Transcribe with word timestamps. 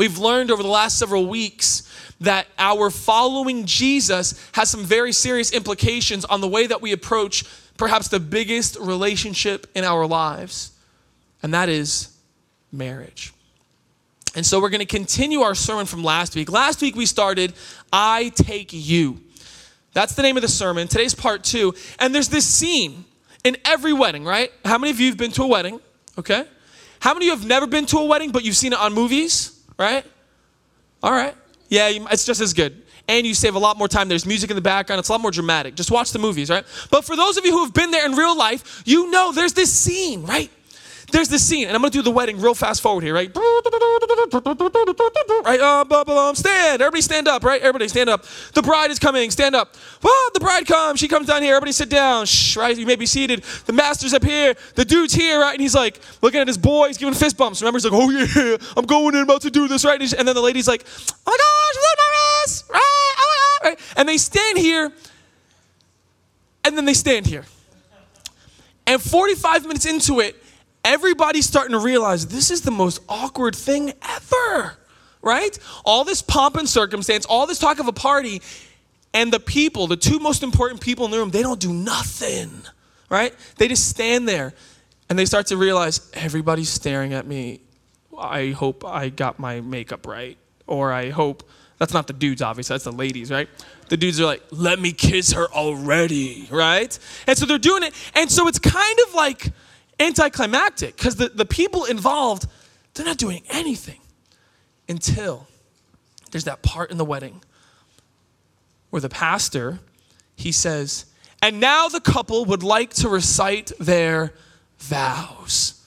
We've 0.00 0.16
learned 0.16 0.50
over 0.50 0.62
the 0.62 0.68
last 0.70 0.98
several 0.98 1.26
weeks 1.26 1.82
that 2.22 2.46
our 2.58 2.88
following 2.88 3.66
Jesus 3.66 4.48
has 4.52 4.70
some 4.70 4.82
very 4.82 5.12
serious 5.12 5.52
implications 5.52 6.24
on 6.24 6.40
the 6.40 6.48
way 6.48 6.66
that 6.66 6.80
we 6.80 6.92
approach 6.92 7.44
perhaps 7.76 8.08
the 8.08 8.18
biggest 8.18 8.78
relationship 8.80 9.66
in 9.74 9.84
our 9.84 10.06
lives, 10.06 10.72
and 11.42 11.52
that 11.52 11.68
is 11.68 12.16
marriage. 12.72 13.34
And 14.34 14.46
so 14.46 14.58
we're 14.58 14.70
going 14.70 14.80
to 14.80 14.86
continue 14.86 15.40
our 15.40 15.54
sermon 15.54 15.84
from 15.84 16.02
last 16.02 16.34
week. 16.34 16.50
Last 16.50 16.80
week 16.80 16.96
we 16.96 17.04
started, 17.04 17.52
I 17.92 18.30
Take 18.34 18.70
You. 18.72 19.20
That's 19.92 20.14
the 20.14 20.22
name 20.22 20.38
of 20.38 20.42
the 20.42 20.48
sermon. 20.48 20.88
Today's 20.88 21.14
part 21.14 21.44
two. 21.44 21.74
And 21.98 22.14
there's 22.14 22.30
this 22.30 22.46
scene 22.46 23.04
in 23.44 23.58
every 23.66 23.92
wedding, 23.92 24.24
right? 24.24 24.50
How 24.64 24.78
many 24.78 24.92
of 24.92 24.98
you 24.98 25.08
have 25.08 25.18
been 25.18 25.32
to 25.32 25.42
a 25.42 25.46
wedding? 25.46 25.78
Okay. 26.16 26.46
How 27.00 27.12
many 27.12 27.28
of 27.28 27.34
you 27.34 27.38
have 27.38 27.46
never 27.46 27.66
been 27.66 27.84
to 27.84 27.98
a 27.98 28.04
wedding, 28.06 28.30
but 28.30 28.46
you've 28.46 28.56
seen 28.56 28.72
it 28.72 28.78
on 28.78 28.94
movies, 28.94 29.59
right? 29.80 30.04
All 31.02 31.12
right. 31.12 31.34
Yeah, 31.68 31.88
it's 31.88 32.26
just 32.26 32.40
as 32.40 32.52
good. 32.52 32.82
And 33.08 33.26
you 33.26 33.34
save 33.34 33.54
a 33.54 33.58
lot 33.58 33.78
more 33.78 33.88
time. 33.88 34.08
There's 34.08 34.26
music 34.26 34.50
in 34.50 34.56
the 34.56 34.62
background. 34.62 35.00
It's 35.00 35.08
a 35.08 35.12
lot 35.12 35.20
more 35.20 35.30
dramatic. 35.30 35.74
Just 35.74 35.90
watch 35.90 36.12
the 36.12 36.18
movies, 36.18 36.50
right? 36.50 36.64
But 36.90 37.04
for 37.04 37.16
those 37.16 37.38
of 37.38 37.44
you 37.44 37.52
who 37.52 37.64
have 37.64 37.72
been 37.72 37.90
there 37.90 38.04
in 38.04 38.12
real 38.12 38.36
life, 38.36 38.82
you 38.84 39.10
know 39.10 39.32
there's 39.32 39.54
this 39.54 39.72
scene, 39.72 40.22
right? 40.24 40.50
There's 41.12 41.28
this 41.28 41.46
scene, 41.46 41.66
and 41.66 41.74
I'm 41.74 41.82
gonna 41.82 41.90
do 41.90 42.02
the 42.02 42.10
wedding 42.10 42.40
real 42.40 42.54
fast 42.54 42.80
forward 42.80 43.02
here, 43.02 43.14
right? 43.14 43.34
Right, 45.44 45.60
uh, 45.60 46.34
stand. 46.34 46.82
Everybody 46.82 47.02
stand 47.02 47.28
up, 47.28 47.44
right? 47.44 47.60
Everybody 47.60 47.88
stand 47.88 48.08
up. 48.08 48.24
The 48.54 48.62
bride 48.62 48.90
is 48.90 48.98
coming. 48.98 49.30
Stand 49.30 49.54
up. 49.54 49.74
Well, 50.02 50.30
the 50.34 50.40
bride 50.40 50.66
comes. 50.66 51.00
She 51.00 51.08
comes 51.08 51.26
down 51.26 51.42
here. 51.42 51.54
Everybody 51.54 51.72
sit 51.72 51.88
down. 51.88 52.26
Shh, 52.26 52.56
right? 52.56 52.76
You 52.76 52.86
may 52.86 52.96
be 52.96 53.06
seated. 53.06 53.42
The 53.66 53.72
master's 53.72 54.14
up 54.14 54.24
here. 54.24 54.54
The 54.74 54.84
dude's 54.84 55.12
here, 55.12 55.40
right? 55.40 55.52
And 55.52 55.60
he's 55.60 55.74
like 55.74 56.00
looking 56.22 56.40
at 56.40 56.46
his 56.46 56.58
boy. 56.58 56.88
He's 56.88 56.98
giving 56.98 57.14
fist 57.14 57.36
bumps. 57.36 57.60
Remember, 57.60 57.78
he's 57.78 57.84
like, 57.84 57.94
oh 57.94 58.10
yeah, 58.10 58.56
I'm 58.76 58.86
going 58.86 59.14
in, 59.14 59.22
about 59.22 59.42
to 59.42 59.50
do 59.50 59.68
this, 59.68 59.84
right? 59.84 60.00
And 60.00 60.28
then 60.28 60.34
the 60.34 60.40
lady's 60.40 60.68
like, 60.68 60.84
oh 61.26 61.30
my 61.30 61.36
gosh, 61.36 61.82
nervous, 62.40 62.64
right? 62.70 63.14
Oh 63.18 63.60
my 63.62 63.68
god, 63.68 63.68
right? 63.68 63.94
And 63.96 64.08
they 64.08 64.18
stand 64.18 64.58
here, 64.58 64.92
and 66.64 66.76
then 66.76 66.84
they 66.84 66.94
stand 66.94 67.26
here. 67.26 67.44
And 68.86 69.00
45 69.00 69.66
minutes 69.66 69.86
into 69.86 70.20
it, 70.20 70.36
everybody's 70.84 71.46
starting 71.46 71.72
to 71.72 71.78
realize 71.78 72.26
this 72.26 72.50
is 72.50 72.62
the 72.62 72.70
most 72.70 73.00
awkward 73.08 73.54
thing 73.56 73.92
ever, 74.02 74.76
right? 75.22 75.58
All 75.84 76.04
this 76.04 76.22
pomp 76.22 76.56
and 76.56 76.68
circumstance, 76.68 77.26
all 77.26 77.46
this 77.46 77.58
talk 77.58 77.78
of 77.78 77.88
a 77.88 77.92
party, 77.92 78.42
and 79.12 79.32
the 79.32 79.40
people, 79.40 79.86
the 79.86 79.96
two 79.96 80.18
most 80.18 80.42
important 80.42 80.80
people 80.80 81.04
in 81.04 81.10
the 81.10 81.18
room, 81.18 81.30
they 81.30 81.42
don't 81.42 81.60
do 81.60 81.72
nothing, 81.72 82.50
right? 83.08 83.34
They 83.56 83.68
just 83.68 83.88
stand 83.88 84.28
there 84.28 84.52
and 85.08 85.18
they 85.18 85.24
start 85.24 85.48
to 85.48 85.56
realize 85.56 86.10
everybody's 86.14 86.68
staring 86.68 87.12
at 87.12 87.26
me. 87.26 87.60
I 88.16 88.50
hope 88.50 88.84
I 88.84 89.08
got 89.08 89.38
my 89.38 89.60
makeup 89.60 90.06
right. 90.06 90.38
Or 90.66 90.92
I 90.92 91.10
hope, 91.10 91.42
that's 91.78 91.92
not 91.92 92.06
the 92.06 92.12
dudes, 92.12 92.42
obviously, 92.42 92.74
that's 92.74 92.84
the 92.84 92.92
ladies, 92.92 93.32
right? 93.32 93.48
The 93.88 93.96
dudes 93.96 94.20
are 94.20 94.26
like, 94.26 94.42
let 94.52 94.78
me 94.78 94.92
kiss 94.92 95.32
her 95.32 95.48
already, 95.48 96.46
right? 96.50 96.96
And 97.26 97.36
so 97.36 97.46
they're 97.46 97.58
doing 97.58 97.82
it. 97.82 97.92
And 98.14 98.30
so 98.30 98.46
it's 98.46 98.60
kind 98.60 98.98
of 99.08 99.14
like, 99.14 99.52
anticlimactic 100.00 100.96
because 100.96 101.16
the, 101.16 101.28
the 101.28 101.44
people 101.44 101.84
involved, 101.84 102.46
they're 102.94 103.06
not 103.06 103.18
doing 103.18 103.42
anything 103.50 104.00
until 104.88 105.46
there's 106.30 106.44
that 106.44 106.62
part 106.62 106.90
in 106.90 106.98
the 106.98 107.04
wedding 107.04 107.42
where 108.90 109.00
the 109.00 109.08
pastor, 109.08 109.78
he 110.36 110.50
says, 110.50 111.06
and 111.42 111.60
now 111.60 111.88
the 111.88 112.00
couple 112.00 112.44
would 112.44 112.62
like 112.62 112.90
to 112.94 113.08
recite 113.08 113.72
their 113.78 114.34
vows. 114.78 115.79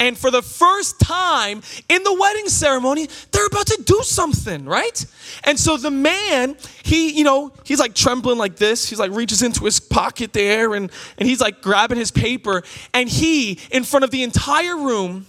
And 0.00 0.16
for 0.16 0.30
the 0.30 0.42
first 0.42 1.00
time 1.00 1.62
in 1.88 2.02
the 2.04 2.14
wedding 2.14 2.48
ceremony, 2.48 3.08
they're 3.32 3.46
about 3.46 3.66
to 3.66 3.82
do 3.84 4.00
something, 4.02 4.64
right? 4.64 5.04
And 5.42 5.58
so 5.58 5.76
the 5.76 5.90
man, 5.90 6.56
he, 6.84 7.10
you 7.10 7.24
know, 7.24 7.52
he's 7.64 7.80
like 7.80 7.94
trembling 7.94 8.38
like 8.38 8.56
this. 8.56 8.88
He's 8.88 9.00
like 9.00 9.10
reaches 9.10 9.42
into 9.42 9.64
his 9.64 9.80
pocket 9.80 10.32
there 10.32 10.74
and, 10.74 10.92
and 11.18 11.28
he's 11.28 11.40
like 11.40 11.62
grabbing 11.62 11.98
his 11.98 12.12
paper. 12.12 12.62
And 12.94 13.08
he, 13.08 13.58
in 13.72 13.82
front 13.82 14.04
of 14.04 14.12
the 14.12 14.22
entire 14.22 14.76
room, 14.76 15.26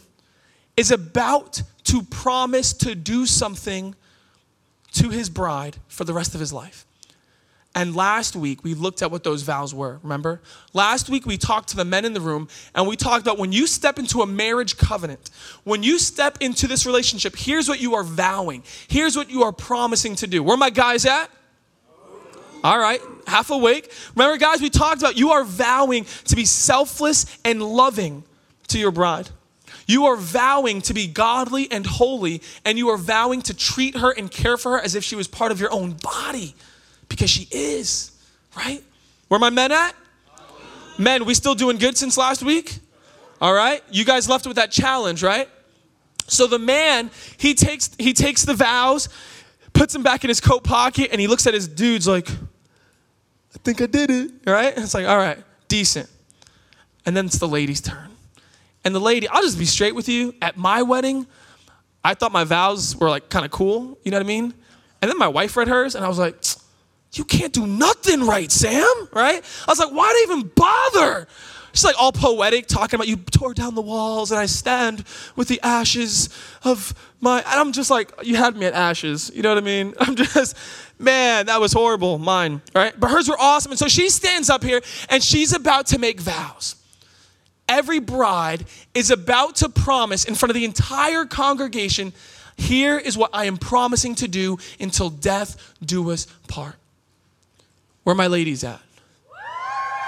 is 0.78 0.92
about 0.92 1.64
to 1.86 2.04
promise 2.04 2.72
to 2.74 2.94
do 2.94 3.26
something 3.26 3.96
to 4.94 5.10
his 5.10 5.30
bride 5.30 5.78
for 5.88 6.04
the 6.04 6.14
rest 6.14 6.36
of 6.36 6.40
his 6.40 6.54
life. 6.54 6.86
And 7.76 7.96
last 7.96 8.36
week, 8.36 8.64
we 8.64 8.74
looked 8.74 9.02
at 9.04 9.12
what 9.12 9.24
those 9.24 9.44
vows 9.44 9.76
were, 9.76 10.00
remember? 10.02 10.42
Last 10.74 11.08
week, 11.08 11.26
we 11.26 11.38
talked 11.38 11.70
to 11.70 11.76
the 11.76 11.86
men 11.86 12.04
in 12.04 12.14
the 12.14 12.22
room 12.22 12.48
and 12.74 12.88
we 12.88 12.96
talked 12.96 13.22
about 13.22 13.38
when 13.38 13.52
you 13.52 13.68
step 13.68 14.00
into 14.00 14.22
a 14.22 14.26
marriage 14.26 14.78
covenant, 14.78 15.30
when 15.66 15.84
you 15.84 16.00
step 16.00 16.40
into 16.42 16.68
this 16.68 16.86
relationship, 16.88 17.36
here's 17.38 17.70
what 17.70 17.80
you 17.80 17.94
are 17.94 18.04
vowing, 18.04 18.64
here's 18.88 19.16
what 19.16 19.30
you 19.30 19.44
are 19.44 19.52
promising 19.52 20.16
to 20.16 20.28
do. 20.28 20.42
Where 20.42 20.58
my 20.58 20.72
guys 20.72 21.06
at? 21.06 21.30
All 22.64 22.78
right, 22.78 23.00
half 23.28 23.52
awake. 23.52 23.94
Remember, 24.16 24.38
guys, 24.38 24.62
we 24.62 24.70
talked 24.70 25.02
about 25.02 25.18
you 25.18 25.32
are 25.32 25.46
vowing 25.46 26.06
to 26.26 26.36
be 26.36 26.46
selfless 26.46 27.38
and 27.46 27.62
loving 27.62 28.24
to 28.68 28.80
your 28.80 28.92
bride. 28.92 29.30
You 29.88 30.08
are 30.08 30.18
vowing 30.18 30.82
to 30.82 30.94
be 30.94 31.08
godly 31.08 31.72
and 31.72 31.86
holy, 31.86 32.42
and 32.66 32.78
you 32.78 32.90
are 32.90 32.98
vowing 32.98 33.42
to 33.44 33.54
treat 33.54 33.96
her 33.96 34.12
and 34.12 34.30
care 34.30 34.58
for 34.58 34.74
her 34.74 34.80
as 34.80 34.96
if 34.96 35.04
she 35.04 35.16
was 35.16 35.28
part 35.28 35.52
of 35.52 35.60
your 35.62 35.72
own 35.72 35.94
body 35.94 36.56
because 37.10 37.30
she 37.30 37.48
is, 37.52 38.12
right? 38.56 38.84
Where 39.28 39.40
my 39.40 39.50
men 39.50 39.72
at? 39.72 39.96
Men, 40.98 41.26
we 41.26 41.34
still 41.34 41.56
doing 41.56 41.78
good 41.78 41.98
since 41.98 42.18
last 42.18 42.44
week? 42.44 42.80
All 43.42 43.54
right? 43.54 43.84
You 43.90 44.06
guys 44.06 44.30
left 44.30 44.46
with 44.46 44.58
that 44.58 44.72
challenge, 44.72 45.24
right? 45.24 45.50
So 46.28 46.46
the 46.46 46.60
man, 46.60 47.10
he 47.38 47.54
takes 47.54 47.90
he 47.98 48.14
takes 48.14 48.44
the 48.44 48.54
vows, 48.54 49.10
puts 49.74 49.94
them 49.94 50.04
back 50.04 50.24
in 50.24 50.28
his 50.28 50.40
coat 50.40 50.64
pocket, 50.64 51.10
and 51.12 51.20
he 51.20 51.28
looks 51.28 51.48
at 51.48 51.54
his 51.54 51.68
dudes 51.68 52.08
like, 52.08 52.30
I 52.30 53.58
think 53.64 53.82
I 53.82 53.88
did 53.88 54.10
it. 54.12 54.32
Right? 54.46 54.74
It's 54.78 54.94
like, 54.94 55.08
all 55.08 55.18
right, 55.18 55.40
decent. 55.68 56.10
And 57.06 57.18
then 57.18 57.26
it's 57.26 57.40
the 57.40 57.48
lady's 57.48 57.82
turn. 57.82 58.10
And 58.84 58.94
the 58.94 59.00
lady, 59.00 59.28
I'll 59.28 59.42
just 59.42 59.58
be 59.58 59.66
straight 59.66 59.96
with 59.96 60.08
you. 60.08 60.36
At 60.42 60.58
my 60.58 60.82
wedding, 60.84 61.26
I 62.04 62.14
thought 62.14 62.32
my 62.32 62.44
vows 62.44 62.96
were 62.96 63.10
like 63.10 63.30
kind 63.30 63.46
of 63.46 63.52
cool, 63.52 63.98
you 64.04 64.12
know 64.12 64.18
what 64.18 64.26
I 64.26 64.28
mean? 64.28 64.54
And 65.02 65.10
then 65.10 65.18
my 65.18 65.28
wife 65.28 65.56
read 65.58 65.68
hers, 65.68 65.96
and 65.96 66.04
I 66.04 66.08
was 66.08 66.20
like, 66.20 66.44
you 67.14 67.26
can't 67.26 67.54
do 67.54 67.66
nothing 67.66 68.26
right, 68.26 68.52
Sam, 68.52 68.86
right? 69.12 69.44
I 69.68 69.72
was 69.72 69.80
like, 69.80 69.92
why 69.92 70.12
do 70.12 70.18
I 70.18 70.26
even 70.32 70.52
bother? 70.56 71.28
She's 71.74 71.84
like 71.84 72.00
all 72.00 72.12
poetic, 72.12 72.68
talking 72.68 72.98
about 72.98 73.08
you 73.08 73.18
tore 73.18 73.54
down 73.54 73.76
the 73.76 73.82
walls 73.82 74.32
and 74.32 74.40
I 74.40 74.46
stand 74.48 75.04
with 75.36 75.48
the 75.48 75.60
ashes 75.62 76.30
of 76.64 76.94
my. 77.20 77.40
And 77.40 77.60
I'm 77.60 77.72
just 77.72 77.90
like, 77.92 78.12
you 78.24 78.36
had 78.36 78.56
me 78.56 78.66
at 78.66 78.74
ashes. 78.74 79.32
You 79.34 79.44
know 79.44 79.50
what 79.50 79.58
I 79.58 79.62
mean? 79.62 79.94
I'm 80.00 80.16
just, 80.16 80.56
man, 80.98 81.48
that 81.48 81.60
was 81.60 81.74
horrible, 81.74 82.18
mine, 82.18 82.62
right? 82.74 82.98
But 83.00 83.12
hers 83.12 83.30
were 83.30 83.40
awesome. 83.40 83.72
And 83.72 83.80
so 83.80 83.88
she 83.88 84.10
stands 84.10 84.50
up 84.50 84.64
here 84.64 84.82
and 85.10 85.24
she's 85.24 85.54
about 85.54 85.88
to 85.88 86.00
make 86.00 86.20
vows. 86.20 86.76
Every 87.68 88.00
bride 88.00 88.66
is 88.96 89.12
about 89.12 89.58
to 89.58 89.70
promise 89.70 90.26
in 90.26 90.34
front 90.34 90.50
of 90.50 90.56
the 90.56 90.66
entire 90.66 91.26
congregation 91.26 92.14
here 92.58 92.98
is 92.98 93.18
what 93.18 93.30
I 93.32 93.46
am 93.46 93.58
promising 93.58 94.16
to 94.16 94.28
do 94.28 94.58
until 94.80 95.10
death 95.10 95.76
do 95.84 96.12
us 96.12 96.26
part. 96.48 96.76
Where 98.10 98.16
my 98.16 98.26
ladies 98.26 98.64
at? 98.64 98.82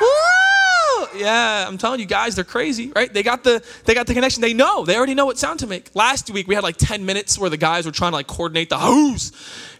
Woo! 0.01 1.19
Yeah, 1.19 1.67
I'm 1.67 1.77
telling 1.77 1.99
you 1.99 2.07
guys, 2.07 2.33
they're 2.33 2.43
crazy, 2.43 2.91
right? 2.95 3.13
They 3.13 3.21
got 3.21 3.43
the 3.43 3.63
they 3.85 3.93
got 3.93 4.07
the 4.07 4.15
connection. 4.15 4.41
They 4.41 4.55
know. 4.55 4.85
They 4.85 4.97
already 4.97 5.13
know 5.13 5.27
what 5.27 5.37
sound 5.37 5.59
to 5.59 5.67
make. 5.67 5.95
Last 5.95 6.31
week 6.31 6.47
we 6.47 6.55
had 6.55 6.63
like 6.63 6.77
10 6.77 7.05
minutes 7.05 7.37
where 7.37 7.51
the 7.51 7.57
guys 7.57 7.85
were 7.85 7.91
trying 7.91 8.13
to 8.13 8.15
like 8.15 8.25
coordinate 8.25 8.71
the 8.71 8.79
who's, 8.79 9.31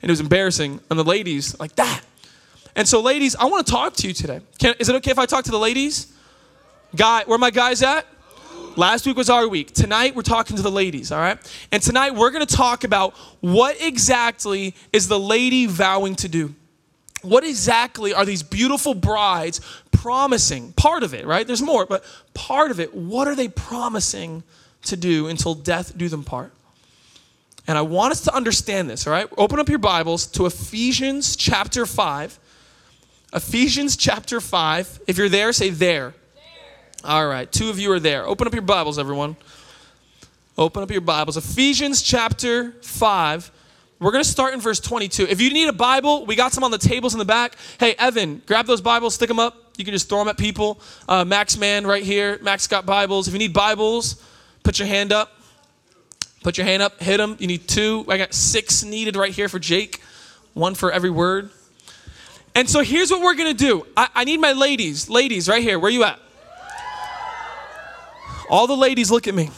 and 0.04 0.12
it 0.12 0.12
was 0.12 0.20
embarrassing. 0.20 0.80
And 0.92 1.00
the 1.00 1.04
ladies 1.04 1.60
like 1.60 1.76
that. 1.78 2.02
And 2.76 2.88
so, 2.88 3.02
ladies, 3.02 3.36
I 3.36 3.46
want 3.46 3.66
to 3.66 3.72
talk 3.72 3.96
to 3.96 4.08
you 4.08 4.14
today. 4.14 4.42
Can, 4.60 4.76
is 4.78 4.88
it 4.88 4.94
okay 4.98 5.10
if 5.10 5.18
I 5.18 5.26
talk 5.26 5.46
to 5.46 5.52
the 5.52 5.58
ladies? 5.58 6.14
Guy, 6.96 7.24
where 7.26 7.40
my 7.40 7.50
guys 7.50 7.82
at? 7.82 8.06
Last 8.76 9.08
week 9.08 9.18
was 9.18 9.32
our 9.32 9.48
week. 9.48 9.74
Tonight 9.74 10.16
we're 10.16 10.22
talking 10.22 10.58
to 10.58 10.62
the 10.62 10.70
ladies, 10.70 11.12
all 11.12 11.20
right? 11.20 11.40
And 11.72 11.82
tonight 11.82 12.14
we're 12.14 12.30
going 12.30 12.46
to 12.46 12.56
talk 12.56 12.84
about 12.84 13.16
what 13.40 13.82
exactly 13.82 14.76
is 14.94 15.08
the 15.08 15.20
lady 15.20 15.66
vowing 15.66 16.14
to 16.18 16.30
do 16.30 16.54
what 17.22 17.44
exactly 17.44 18.14
are 18.14 18.26
these 18.26 18.44
beautiful 18.44 18.94
brides 18.94 19.62
promising? 19.92 20.74
Part 20.74 21.04
of 21.04 21.14
it, 21.14 21.26
right? 21.26 21.46
There's 21.46 21.62
more, 21.62 21.86
but 21.86 22.04
part 22.34 22.72
of 22.72 22.80
it, 22.80 22.94
what 22.94 23.28
are 23.28 23.36
they 23.36 23.48
promising 23.48 24.44
to 24.84 24.98
do 24.98 25.28
until 25.28 25.54
death 25.54 25.98
do 25.98 26.10
them 26.10 26.24
part? 26.24 26.52
And 27.68 27.78
I 27.78 27.82
want 27.82 28.12
us 28.12 28.22
to 28.22 28.36
understand 28.36 28.90
this, 28.90 29.06
all 29.06 29.14
right? 29.14 29.28
Open 29.38 29.60
up 29.60 29.70
your 29.70 29.80
Bibles 29.80 30.26
to 30.28 30.46
Ephesians 30.46 31.36
chapter 31.36 31.86
5. 31.86 32.40
Ephesians 33.34 33.96
chapter 33.96 34.42
5. 34.42 35.02
If 35.08 35.18
you're 35.18 35.30
there, 35.30 35.54
say 35.54 35.70
there. 35.70 36.14
there. 36.14 36.14
All 37.04 37.28
right, 37.28 37.50
two 37.52 37.70
of 37.70 37.80
you 37.80 37.92
are 37.92 38.00
there. 38.00 38.26
Open 38.26 38.48
up 38.48 38.54
your 38.54 38.64
Bibles, 38.64 38.98
everyone. 38.98 39.36
Open 40.58 40.84
up 40.84 40.92
your 40.92 41.02
Bibles. 41.02 41.38
Ephesians 41.38 42.02
chapter 42.02 42.72
5 42.82 43.52
we're 44.02 44.12
going 44.12 44.24
to 44.24 44.30
start 44.30 44.54
in 44.54 44.60
verse 44.60 44.80
22. 44.80 45.28
If 45.30 45.40
you 45.40 45.54
need 45.54 45.68
a 45.68 45.74
Bible, 45.74 46.26
we 46.26 46.36
got 46.36 46.52
some 46.52 46.64
on 46.64 46.72
the 46.72 46.78
tables 46.78 47.14
in 47.14 47.20
the 47.20 47.26
back. 47.26 47.56
Hey, 47.80 47.96
Evan, 48.00 48.42
grab 48.48 48.66
those 48.66 48.82
Bibles, 48.82 49.14
stick 49.14 49.28
them 49.28 49.40
up. 49.40 49.56
You 49.78 49.86
can 49.86 49.94
just 49.94 50.10
throw 50.10 50.18
them 50.20 50.28
at 50.28 50.38
people. 50.38 50.82
Uh, 51.08 51.24
Max 51.24 51.58
Man 51.58 51.86
right 51.86 52.04
here. 52.04 52.40
Max 52.42 52.68
got 52.68 52.86
Bibles. 52.86 53.28
If 53.28 53.34
you 53.34 53.40
need 53.40 53.54
Bibles, 53.54 54.22
put 54.64 54.80
your 54.80 54.88
hand 54.88 55.14
up. 55.14 55.32
Put 56.44 56.58
your 56.58 56.66
hand 56.66 56.82
up, 56.82 57.00
hit 57.00 57.18
them. 57.18 57.36
You 57.40 57.46
need 57.46 57.68
two. 57.68 58.04
I 58.08 58.18
got 58.18 58.34
six 58.34 58.84
needed 58.84 59.16
right 59.16 59.32
here 59.32 59.48
for 59.48 59.60
Jake, 59.60 60.02
one 60.54 60.74
for 60.74 60.92
every 60.92 61.12
word. 61.12 61.52
And 62.56 62.68
so 62.68 62.82
here's 62.82 63.12
what 63.12 63.22
we're 63.22 63.36
gonna 63.36 63.54
do. 63.54 63.86
I, 63.96 64.10
I 64.16 64.24
need 64.24 64.40
my 64.40 64.54
ladies, 64.54 65.08
ladies, 65.08 65.48
right 65.48 65.62
here. 65.62 65.78
Where 65.78 65.92
you 65.92 66.04
at? 66.04 66.20
All 68.50 68.66
the 68.66 68.76
ladies, 68.76 69.12
look 69.12 69.28
at 69.28 69.36
me. 69.36 69.52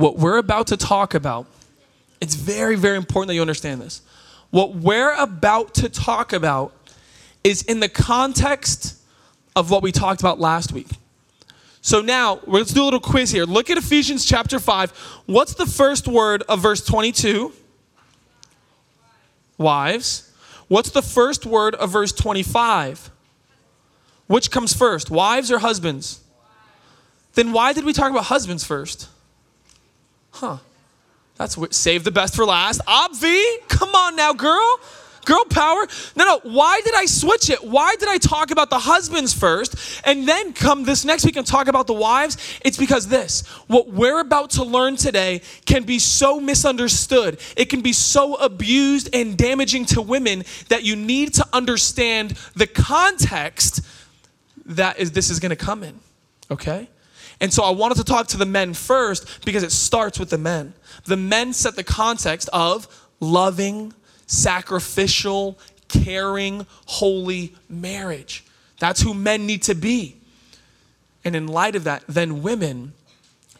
What 0.00 0.16
we're 0.16 0.38
about 0.38 0.68
to 0.68 0.78
talk 0.78 1.12
about, 1.12 1.44
it's 2.22 2.34
very, 2.34 2.74
very 2.74 2.96
important 2.96 3.28
that 3.28 3.34
you 3.34 3.42
understand 3.42 3.82
this. 3.82 4.00
What 4.48 4.74
we're 4.74 5.12
about 5.12 5.74
to 5.74 5.90
talk 5.90 6.32
about 6.32 6.72
is 7.44 7.60
in 7.60 7.80
the 7.80 7.88
context 7.90 8.96
of 9.54 9.70
what 9.70 9.82
we 9.82 9.92
talked 9.92 10.22
about 10.22 10.40
last 10.40 10.72
week. 10.72 10.86
So 11.82 12.00
now, 12.00 12.40
let's 12.46 12.72
do 12.72 12.82
a 12.82 12.84
little 12.84 12.98
quiz 12.98 13.30
here. 13.30 13.44
Look 13.44 13.68
at 13.68 13.76
Ephesians 13.76 14.24
chapter 14.24 14.58
5. 14.58 14.90
What's 15.26 15.52
the 15.52 15.66
first 15.66 16.08
word 16.08 16.44
of 16.48 16.60
verse 16.60 16.82
22? 16.82 17.52
Wives. 19.58 20.32
What's 20.68 20.88
the 20.88 21.02
first 21.02 21.44
word 21.44 21.74
of 21.74 21.90
verse 21.90 22.12
25? 22.12 23.10
Which 24.28 24.50
comes 24.50 24.72
first, 24.72 25.10
wives 25.10 25.50
or 25.50 25.58
husbands? 25.58 26.20
Then 27.34 27.52
why 27.52 27.74
did 27.74 27.84
we 27.84 27.92
talk 27.92 28.10
about 28.10 28.24
husbands 28.24 28.64
first? 28.64 29.10
Huh. 30.32 30.58
That's 31.36 31.56
what, 31.56 31.74
save 31.74 32.04
the 32.04 32.10
best 32.10 32.36
for 32.36 32.44
last. 32.44 32.80
Obvi, 32.86 33.42
come 33.68 33.94
on 33.94 34.16
now, 34.16 34.32
girl. 34.32 34.80
Girl 35.24 35.44
power. 35.44 35.86
No, 36.16 36.24
no. 36.24 36.40
Why 36.42 36.80
did 36.82 36.94
I 36.94 37.04
switch 37.04 37.50
it? 37.50 37.62
Why 37.62 37.94
did 37.96 38.08
I 38.08 38.18
talk 38.18 38.50
about 38.50 38.70
the 38.70 38.78
husbands 38.78 39.34
first 39.34 39.74
and 40.04 40.26
then 40.26 40.52
come 40.52 40.84
this 40.84 41.04
next 41.04 41.24
week 41.24 41.36
and 41.36 41.46
talk 41.46 41.68
about 41.68 41.86
the 41.86 41.94
wives? 41.94 42.36
It's 42.62 42.78
because 42.78 43.06
this, 43.08 43.46
what 43.66 43.88
we're 43.88 44.20
about 44.20 44.50
to 44.50 44.64
learn 44.64 44.96
today, 44.96 45.42
can 45.66 45.84
be 45.84 45.98
so 45.98 46.40
misunderstood. 46.40 47.38
It 47.56 47.66
can 47.66 47.82
be 47.82 47.92
so 47.92 48.36
abused 48.36 49.14
and 49.14 49.36
damaging 49.36 49.84
to 49.86 50.02
women 50.02 50.44
that 50.68 50.84
you 50.84 50.96
need 50.96 51.34
to 51.34 51.46
understand 51.52 52.30
the 52.54 52.66
context 52.66 53.82
that 54.66 54.98
is 54.98 55.12
this 55.12 55.30
is 55.30 55.38
going 55.38 55.50
to 55.50 55.56
come 55.56 55.82
in. 55.82 56.00
Okay? 56.50 56.88
And 57.40 57.52
so 57.52 57.62
I 57.62 57.70
wanted 57.70 57.96
to 57.96 58.04
talk 58.04 58.26
to 58.28 58.36
the 58.36 58.46
men 58.46 58.74
first 58.74 59.44
because 59.44 59.62
it 59.62 59.72
starts 59.72 60.18
with 60.18 60.30
the 60.30 60.38
men. 60.38 60.74
The 61.04 61.16
men 61.16 61.52
set 61.52 61.76
the 61.76 61.84
context 61.84 62.50
of 62.52 62.86
loving, 63.18 63.94
sacrificial, 64.26 65.58
caring, 65.88 66.66
holy 66.86 67.54
marriage. 67.68 68.44
That's 68.78 69.00
who 69.00 69.14
men 69.14 69.46
need 69.46 69.62
to 69.62 69.74
be. 69.74 70.16
And 71.24 71.34
in 71.34 71.46
light 71.46 71.76
of 71.76 71.84
that, 71.84 72.04
then 72.08 72.42
women 72.42 72.92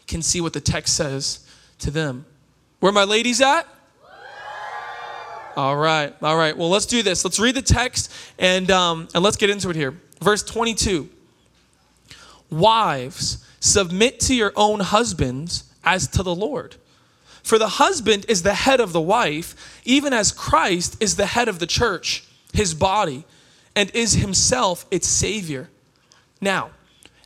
can 0.07 0.21
see 0.21 0.41
what 0.41 0.53
the 0.53 0.61
text 0.61 0.95
says 0.95 1.45
to 1.79 1.91
them. 1.91 2.25
Where 2.79 2.91
my 2.91 3.03
ladies 3.03 3.41
at? 3.41 3.67
All 5.55 5.75
right, 5.75 6.15
all 6.21 6.37
right. 6.37 6.57
Well, 6.57 6.69
let's 6.69 6.85
do 6.85 7.03
this. 7.03 7.25
Let's 7.25 7.39
read 7.39 7.55
the 7.55 7.61
text 7.61 8.11
and, 8.39 8.71
um, 8.71 9.09
and 9.13 9.23
let's 9.23 9.37
get 9.37 9.49
into 9.49 9.69
it 9.69 9.75
here. 9.75 9.99
Verse 10.21 10.43
22 10.43 11.09
Wives, 12.49 13.45
submit 13.61 14.19
to 14.19 14.35
your 14.35 14.51
own 14.57 14.81
husbands 14.81 15.63
as 15.85 16.07
to 16.09 16.23
the 16.23 16.35
Lord. 16.35 16.75
For 17.43 17.57
the 17.57 17.69
husband 17.69 18.25
is 18.27 18.43
the 18.43 18.53
head 18.53 18.81
of 18.81 18.91
the 18.91 19.01
wife, 19.01 19.81
even 19.85 20.11
as 20.11 20.33
Christ 20.33 21.01
is 21.01 21.15
the 21.15 21.25
head 21.25 21.47
of 21.47 21.59
the 21.59 21.65
church, 21.65 22.25
his 22.53 22.73
body, 22.73 23.23
and 23.75 23.89
is 23.95 24.13
himself 24.13 24.85
its 24.91 25.07
Savior. 25.07 25.69
Now, 26.41 26.71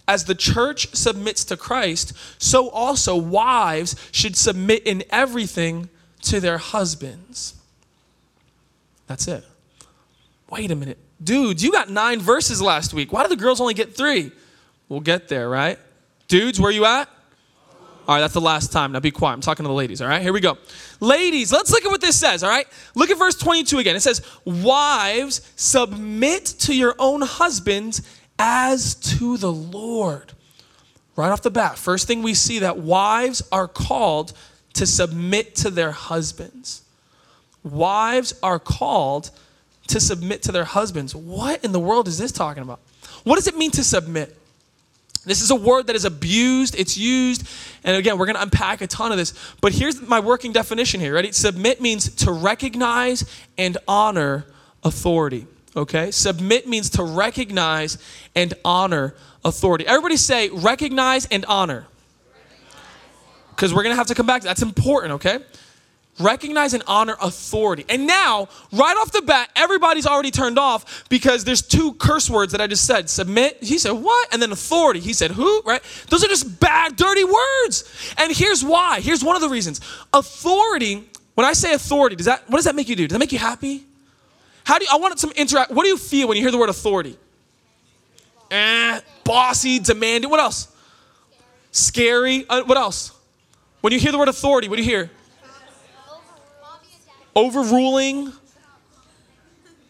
as 0.07 0.25
the 0.25 0.35
church 0.35 0.93
submits 0.93 1.43
to 1.45 1.57
Christ, 1.57 2.13
so 2.37 2.69
also 2.69 3.15
wives 3.15 3.95
should 4.11 4.35
submit 4.35 4.83
in 4.83 5.03
everything 5.09 5.89
to 6.23 6.39
their 6.39 6.59
husbands. 6.59 7.55
That's 9.07 9.27
it. 9.27 9.43
Wait 10.49 10.69
a 10.69 10.75
minute. 10.75 10.99
Dude, 11.23 11.61
you 11.61 11.71
got 11.71 11.89
nine 11.89 12.19
verses 12.19 12.61
last 12.61 12.93
week. 12.93 13.11
Why 13.11 13.23
do 13.23 13.29
the 13.29 13.35
girls 13.35 13.59
only 13.59 13.73
get 13.73 13.95
three? 13.95 14.31
We'll 14.89 14.99
get 14.99 15.27
there, 15.27 15.49
right? 15.49 15.79
Dudes, 16.27 16.59
where 16.59 16.69
are 16.69 16.73
you 16.73 16.85
at? 16.85 17.09
All 18.07 18.15
right, 18.15 18.21
that's 18.21 18.33
the 18.33 18.41
last 18.41 18.71
time. 18.71 18.91
Now 18.91 18.99
be 18.99 19.09
quiet. 19.09 19.33
I'm 19.33 19.41
talking 19.41 19.63
to 19.63 19.67
the 19.67 19.73
ladies, 19.73 20.01
all 20.01 20.07
right? 20.07 20.21
Here 20.21 20.33
we 20.33 20.39
go. 20.39 20.57
Ladies, 20.99 21.51
let's 21.51 21.71
look 21.71 21.83
at 21.83 21.89
what 21.89 22.01
this 22.01 22.19
says, 22.19 22.43
all 22.43 22.49
right? 22.49 22.67
Look 22.93 23.09
at 23.09 23.17
verse 23.17 23.35
22 23.35 23.79
again. 23.79 23.95
It 23.95 24.01
says, 24.01 24.21
Wives, 24.45 25.51
submit 25.55 26.45
to 26.59 26.75
your 26.75 26.95
own 26.99 27.21
husbands 27.21 28.03
as 28.37 28.95
to 28.95 29.37
the 29.37 29.51
Lord. 29.51 30.33
Right 31.15 31.29
off 31.29 31.41
the 31.41 31.49
bat, 31.49 31.77
first 31.77 32.07
thing 32.07 32.21
we 32.21 32.33
see 32.33 32.59
that 32.59 32.77
wives 32.77 33.41
are 33.51 33.67
called 33.67 34.33
to 34.73 34.85
submit 34.85 35.55
to 35.57 35.71
their 35.71 35.91
husbands. 35.91 36.83
Wives 37.63 38.33
are 38.43 38.59
called 38.59 39.31
to 39.87 39.99
submit 39.99 40.43
to 40.43 40.51
their 40.51 40.65
husbands. 40.65 41.15
What 41.15 41.63
in 41.63 41.71
the 41.71 41.79
world 41.79 42.07
is 42.07 42.17
this 42.17 42.31
talking 42.31 42.61
about? 42.61 42.81
What 43.23 43.35
does 43.35 43.47
it 43.47 43.55
mean 43.55 43.71
to 43.71 43.83
submit? 43.83 44.37
This 45.25 45.41
is 45.41 45.51
a 45.51 45.55
word 45.55 45.87
that 45.87 45.95
is 45.95 46.05
abused, 46.05 46.75
it's 46.75 46.97
used, 46.97 47.47
and 47.83 47.97
again, 47.97 48.17
we're 48.17 48.25
going 48.25 48.35
to 48.35 48.41
unpack 48.41 48.81
a 48.81 48.87
ton 48.87 49.11
of 49.11 49.17
this. 49.17 49.33
But 49.61 49.73
here's 49.73 50.01
my 50.01 50.19
working 50.19 50.51
definition 50.51 50.99
here. 50.99 51.13
Ready? 51.13 51.31
Submit 51.31 51.81
means 51.81 52.09
to 52.15 52.31
recognize 52.31 53.25
and 53.57 53.77
honor 53.87 54.45
authority. 54.83 55.47
Okay? 55.75 56.11
Submit 56.11 56.67
means 56.67 56.91
to 56.91 57.03
recognize 57.03 57.97
and 58.35 58.53
honor 58.63 59.15
authority. 59.43 59.85
Everybody 59.85 60.17
say 60.17 60.49
recognize 60.49 61.25
and 61.27 61.45
honor. 61.45 61.87
Because 63.49 63.73
we're 63.73 63.83
going 63.83 63.93
to 63.93 63.97
have 63.97 64.07
to 64.07 64.15
come 64.15 64.25
back. 64.25 64.41
That's 64.41 64.61
important, 64.61 65.13
okay? 65.13 65.39
Recognize 66.19 66.73
and 66.73 66.83
honor 66.87 67.15
authority. 67.21 67.85
And 67.89 68.07
now, 68.07 68.47
right 68.71 68.95
off 68.97 69.11
the 69.11 69.21
bat, 69.21 69.49
everybody's 69.55 70.07
already 70.07 70.31
turned 70.31 70.57
off 70.57 71.07
because 71.09 71.43
there's 71.43 71.61
two 71.61 71.93
curse 71.93 72.29
words 72.29 72.51
that 72.53 72.61
I 72.61 72.67
just 72.67 72.85
said. 72.85 73.09
Submit, 73.09 73.61
he 73.61 73.77
said, 73.77 73.91
what? 73.91 74.33
And 74.33 74.41
then 74.41 74.51
authority, 74.51 74.99
he 74.99 75.13
said, 75.13 75.31
who? 75.31 75.61
Right? 75.65 75.81
Those 76.09 76.23
are 76.23 76.27
just 76.27 76.59
bad, 76.59 76.95
dirty 76.95 77.23
words. 77.23 78.13
And 78.17 78.31
here's 78.35 78.63
why. 78.63 79.01
Here's 79.01 79.23
one 79.23 79.35
of 79.35 79.41
the 79.41 79.49
reasons. 79.49 79.81
Authority, 80.13 81.07
when 81.35 81.45
I 81.45 81.53
say 81.53 81.73
authority, 81.73 82.15
does 82.15 82.27
that 82.27 82.49
what 82.49 82.57
does 82.57 82.65
that 82.65 82.75
make 82.75 82.87
you 82.87 82.95
do? 82.95 83.07
Does 83.07 83.13
that 83.13 83.19
make 83.19 83.33
you 83.33 83.39
happy? 83.39 83.83
How 84.63 84.79
do 84.79 84.85
you, 84.85 84.89
I 84.91 84.97
want 84.97 85.19
some 85.19 85.31
interact. 85.31 85.71
What 85.71 85.83
do 85.83 85.89
you 85.89 85.97
feel 85.97 86.27
when 86.27 86.37
you 86.37 86.43
hear 86.43 86.51
the 86.51 86.57
word 86.57 86.69
authority? 86.69 87.17
Eh, 88.49 89.01
bossy, 89.23 89.79
demanding. 89.79 90.29
What 90.29 90.39
else? 90.39 90.67
Scary. 91.71 92.45
Uh, 92.49 92.63
what 92.63 92.77
else? 92.77 93.11
When 93.81 93.93
you 93.93 93.99
hear 93.99 94.11
the 94.11 94.17
word 94.17 94.29
authority, 94.29 94.67
what 94.67 94.77
do 94.77 94.83
you 94.83 94.89
hear? 94.89 95.11
Overruling, 97.35 98.31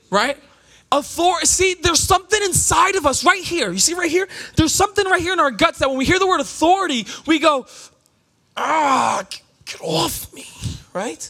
right? 0.09 0.37
Authority. 0.91 1.45
See, 1.45 1.75
there's 1.81 1.99
something 1.99 2.41
inside 2.43 2.95
of 2.95 3.05
us 3.05 3.25
right 3.25 3.43
here. 3.43 3.71
You 3.71 3.79
see, 3.79 3.93
right 3.93 4.09
here? 4.09 4.27
There's 4.55 4.73
something 4.73 5.05
right 5.05 5.21
here 5.21 5.33
in 5.33 5.39
our 5.39 5.51
guts 5.51 5.79
that 5.79 5.89
when 5.89 5.97
we 5.97 6.05
hear 6.05 6.19
the 6.19 6.27
word 6.27 6.41
authority, 6.41 7.05
we 7.25 7.39
go, 7.39 7.65
ah, 8.55 9.25
get 9.65 9.81
off 9.81 10.33
me, 10.33 10.47
right? 10.93 11.29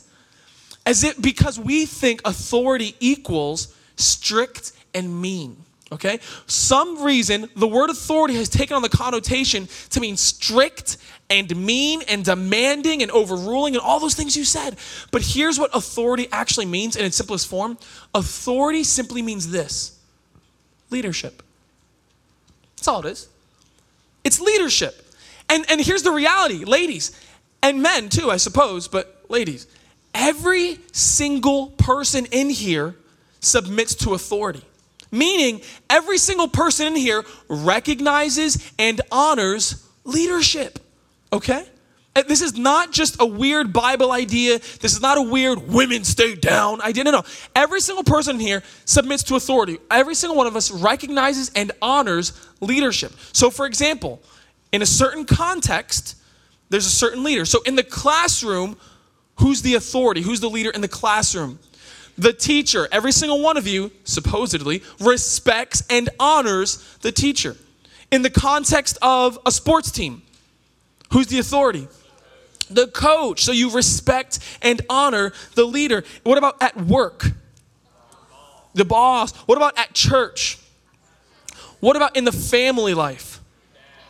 As 0.86 1.04
it 1.04 1.22
because 1.22 1.60
we 1.60 1.86
think 1.86 2.22
authority 2.26 2.96
equals 3.00 3.74
strict 3.96 4.72
and 4.94 5.22
mean. 5.22 5.58
Okay? 5.92 6.20
Some 6.48 7.04
reason 7.04 7.50
the 7.56 7.68
word 7.68 7.90
authority 7.90 8.36
has 8.36 8.50
taken 8.50 8.76
on 8.76 8.82
the 8.82 8.90
connotation 8.90 9.68
to 9.92 10.00
mean 10.00 10.18
strict 10.18 10.98
and 11.30 11.56
mean 11.56 12.02
and 12.08 12.26
demanding 12.26 13.02
and 13.02 13.12
overruling 13.12 13.76
and 13.76 13.84
all 13.84 14.00
those 14.00 14.16
things 14.16 14.36
you 14.36 14.46
said. 14.46 14.78
But 15.12 15.22
here's 15.22 15.60
what 15.60 15.76
authority 15.76 16.28
actually 16.32 16.66
means 16.66 16.96
in 16.96 17.06
its 17.06 17.18
simplest 17.18 17.48
form 17.48 17.78
authority 18.14 18.84
simply 18.84 19.22
means 19.22 19.52
this 19.52 20.00
leadership. 20.90 21.44
That's 22.78 22.88
all 22.88 23.06
it 23.06 23.12
is. 23.12 23.28
It's 24.24 24.40
leadership. 24.40 25.02
And, 25.50 25.66
and 25.70 25.80
here's 25.80 26.04
the 26.04 26.12
reality, 26.12 26.66
ladies, 26.66 27.20
and 27.62 27.82
men 27.82 28.10
too, 28.10 28.32
I 28.32 28.38
suppose, 28.38 28.88
but 28.88 29.26
ladies, 29.30 29.68
every 30.14 30.80
single 30.92 31.68
person 31.68 32.26
in 32.32 32.50
here 32.50 32.96
submits 33.40 33.94
to 33.96 34.16
authority. 34.16 34.64
Meaning, 35.16 35.62
every 35.90 36.18
single 36.18 36.48
person 36.48 36.88
in 36.88 36.96
here 36.96 37.24
recognizes 37.48 38.72
and 38.78 39.02
honors 39.12 39.88
leadership. 40.04 40.80
Okay? 41.32 41.66
This 42.28 42.42
is 42.42 42.58
not 42.58 42.92
just 42.92 43.18
a 43.20 43.26
weird 43.26 43.74
Bible 43.74 44.12
idea. 44.12 44.60
This 44.60 44.94
is 44.94 45.02
not 45.02 45.18
a 45.18 45.22
weird 45.22 45.68
women 45.68 46.06
stay 46.06 46.36
down 46.36 46.82
idea. 46.82 47.04
No, 47.04 47.12
no. 47.12 47.24
Every 47.56 47.82
single 47.82 48.06
person 48.06 48.40
here 48.40 48.64
submits 48.86 49.24
to 49.24 49.36
authority. 49.36 49.80
Every 49.92 50.16
single 50.16 50.38
one 50.38 50.48
of 50.48 50.56
us 50.56 50.72
recognizes 50.72 51.52
and 51.56 51.74
honors 51.82 52.32
leadership. 52.62 53.12
So, 53.34 53.50
for 53.50 53.66
example, 53.66 54.22
in 54.72 54.82
a 54.82 54.86
certain 54.86 55.26
context, 55.26 56.16
there's 56.70 56.86
a 56.86 56.92
certain 56.92 57.24
leader. 57.24 57.44
So, 57.44 57.62
in 57.64 57.76
the 57.76 57.84
classroom, 57.84 58.78
who's 59.40 59.62
the 59.62 59.76
authority? 59.76 60.22
Who's 60.22 60.40
the 60.40 60.50
leader 60.50 60.70
in 60.70 60.80
the 60.80 60.88
classroom? 60.88 61.60
The 62.18 62.34
teacher, 62.34 62.88
every 62.92 63.12
single 63.12 63.42
one 63.42 63.58
of 63.58 63.68
you, 63.68 63.92
supposedly, 64.04 64.84
respects 65.00 65.84
and 65.90 66.10
honors 66.20 66.98
the 67.02 67.12
teacher. 67.12 67.56
In 68.12 68.22
the 68.22 68.30
context 68.30 68.98
of 69.02 69.38
a 69.46 69.52
sports 69.52 69.92
team, 69.92 70.22
Who's 71.12 71.28
the 71.28 71.40
authority? 71.40 71.88
The 72.70 72.88
coach. 72.88 73.44
So 73.44 73.52
you 73.52 73.72
respect 73.72 74.40
and 74.62 74.82
honor 74.90 75.34
the 75.54 75.66
leader. 75.66 76.04
What 76.24 76.38
about 76.38 76.62
at 76.62 76.76
work? 76.78 77.32
The 78.74 78.86
boss. 78.86 79.34
What 79.48 79.58
about 79.58 79.78
at 79.78 79.94
church? 79.94 80.60
What 81.80 81.96
about 81.96 82.16
in 82.16 82.26
the 82.26 82.32
family 82.32 82.94
life? 82.94 83.40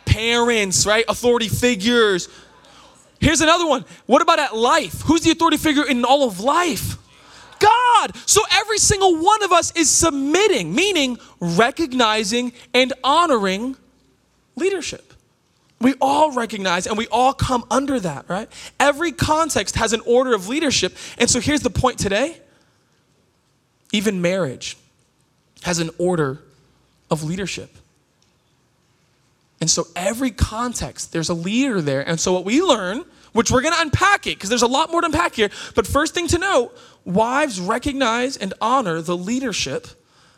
Parents, 0.04 0.86
right? 0.86 1.04
Authority 1.08 1.48
figures. 1.48 2.28
Here's 3.20 3.40
another 3.40 3.66
one. 3.66 3.84
What 4.06 4.22
about 4.22 4.38
at 4.38 4.56
life? 4.56 5.02
Who's 5.02 5.20
the 5.22 5.30
authority 5.30 5.58
figure 5.58 5.86
in 5.86 6.04
all 6.04 6.26
of 6.26 6.40
life? 6.40 6.96
God. 7.58 8.16
So 8.26 8.42
every 8.52 8.78
single 8.78 9.16
one 9.22 9.42
of 9.42 9.52
us 9.52 9.72
is 9.76 9.90
submitting, 9.90 10.74
meaning 10.74 11.18
recognizing 11.40 12.52
and 12.74 12.92
honoring 13.02 13.76
leadership. 14.56 15.12
We 15.80 15.94
all 16.00 16.32
recognize 16.32 16.86
and 16.86 16.96
we 16.96 17.06
all 17.08 17.34
come 17.34 17.64
under 17.70 18.00
that, 18.00 18.24
right? 18.28 18.48
Every 18.80 19.12
context 19.12 19.76
has 19.76 19.92
an 19.92 20.00
order 20.06 20.34
of 20.34 20.48
leadership. 20.48 20.96
And 21.18 21.28
so 21.28 21.40
here's 21.40 21.60
the 21.60 21.70
point 21.70 21.98
today 21.98 22.40
even 23.92 24.20
marriage 24.20 24.76
has 25.62 25.78
an 25.78 25.90
order 25.98 26.42
of 27.10 27.22
leadership. 27.22 27.70
And 29.60 29.70
so 29.70 29.86
every 29.96 30.30
context, 30.30 31.12
there's 31.12 31.28
a 31.28 31.34
leader 31.34 31.80
there. 31.80 32.06
And 32.06 32.20
so 32.20 32.32
what 32.32 32.44
we 32.44 32.60
learn, 32.60 33.04
which 33.32 33.50
we're 33.50 33.62
going 33.62 33.74
to 33.74 33.80
unpack 33.80 34.26
it 34.26 34.36
because 34.36 34.48
there's 34.48 34.62
a 34.62 34.66
lot 34.66 34.90
more 34.90 35.00
to 35.00 35.06
unpack 35.06 35.34
here. 35.34 35.50
But 35.74 35.86
first 35.86 36.14
thing 36.14 36.26
to 36.28 36.38
note, 36.38 36.76
wives 37.06 37.58
recognize 37.60 38.36
and 38.36 38.52
honor 38.60 39.00
the 39.00 39.16
leadership 39.16 39.86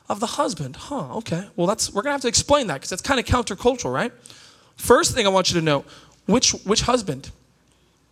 of 0.08 0.20
the 0.20 0.26
husband. 0.26 0.76
Huh, 0.76 1.16
okay. 1.16 1.48
Well, 1.56 1.66
that's 1.66 1.92
we're 1.92 2.02
going 2.02 2.10
to 2.10 2.12
have 2.12 2.20
to 2.22 2.28
explain 2.28 2.68
that 2.68 2.75
because 2.75 2.90
that's 2.90 3.02
kind 3.02 3.18
of 3.18 3.26
countercultural, 3.26 3.92
right? 3.92 4.12
First 4.76 5.14
thing 5.14 5.26
I 5.26 5.30
want 5.30 5.50
you 5.50 5.58
to 5.58 5.64
know, 5.64 5.84
which 6.26 6.52
which 6.64 6.82
husband? 6.82 7.30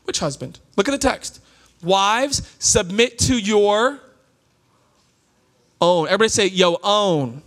Which 0.05 0.19
husband? 0.19 0.59
Look 0.77 0.89
at 0.89 0.93
the 0.93 0.99
text. 0.99 1.41
Wives, 1.83 2.57
submit 2.59 3.19
to 3.21 3.39
your 3.39 4.01
own. 5.81 6.07
Everybody 6.07 6.31
say, 6.31 6.47
yo, 6.47 6.79
own 6.83 7.43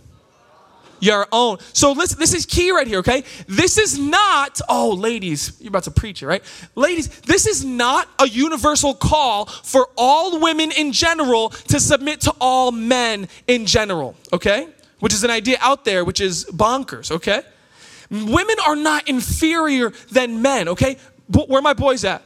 your 1.00 1.26
own. 1.32 1.58
So 1.72 1.92
listen, 1.92 2.18
this 2.18 2.34
is 2.34 2.46
key 2.46 2.70
right 2.70 2.86
here, 2.86 2.98
okay? 2.98 3.24
This 3.46 3.78
is 3.78 3.98
not, 3.98 4.60
oh, 4.68 4.90
ladies, 4.90 5.56
you're 5.60 5.68
about 5.68 5.84
to 5.84 5.90
preach 5.90 6.22
it, 6.22 6.26
right? 6.26 6.42
Ladies, 6.74 7.08
this 7.20 7.46
is 7.46 7.64
not 7.64 8.08
a 8.18 8.28
universal 8.28 8.94
call 8.94 9.46
for 9.46 9.88
all 9.96 10.40
women 10.40 10.70
in 10.72 10.92
general 10.92 11.50
to 11.50 11.80
submit 11.80 12.20
to 12.22 12.34
all 12.40 12.72
men 12.72 13.28
in 13.46 13.66
general, 13.66 14.14
okay? 14.32 14.68
Which 15.00 15.12
is 15.12 15.24
an 15.24 15.30
idea 15.30 15.56
out 15.60 15.84
there 15.84 16.04
which 16.04 16.20
is 16.20 16.44
bonkers, 16.46 17.10
okay? 17.10 17.42
Women 18.10 18.56
are 18.66 18.76
not 18.76 19.08
inferior 19.08 19.90
than 20.10 20.42
men, 20.42 20.68
okay? 20.68 20.96
Where 21.28 21.62
my 21.62 21.74
boys 21.74 22.04
at? 22.04 22.22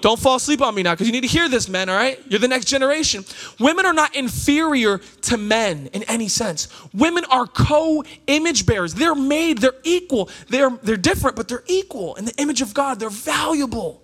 Don't 0.00 0.18
fall 0.18 0.36
asleep 0.36 0.62
on 0.62 0.74
me 0.74 0.82
now 0.82 0.92
because 0.92 1.06
you 1.06 1.12
need 1.12 1.22
to 1.22 1.28
hear 1.28 1.48
this, 1.48 1.68
men, 1.68 1.88
all 1.88 1.96
right? 1.96 2.20
You're 2.28 2.40
the 2.40 2.48
next 2.48 2.66
generation. 2.66 3.24
Women 3.58 3.84
are 3.84 3.92
not 3.92 4.14
inferior 4.14 4.98
to 5.22 5.36
men 5.36 5.88
in 5.92 6.04
any 6.04 6.28
sense. 6.28 6.68
Women 6.94 7.24
are 7.30 7.46
co 7.46 8.04
image 8.26 8.66
bearers. 8.66 8.94
They're 8.94 9.14
made, 9.14 9.58
they're 9.58 9.72
equal. 9.82 10.30
They're, 10.48 10.70
they're 10.70 10.96
different, 10.96 11.36
but 11.36 11.48
they're 11.48 11.64
equal 11.66 12.14
in 12.14 12.24
the 12.24 12.34
image 12.36 12.62
of 12.62 12.74
God. 12.74 13.00
They're 13.00 13.10
valuable. 13.10 14.02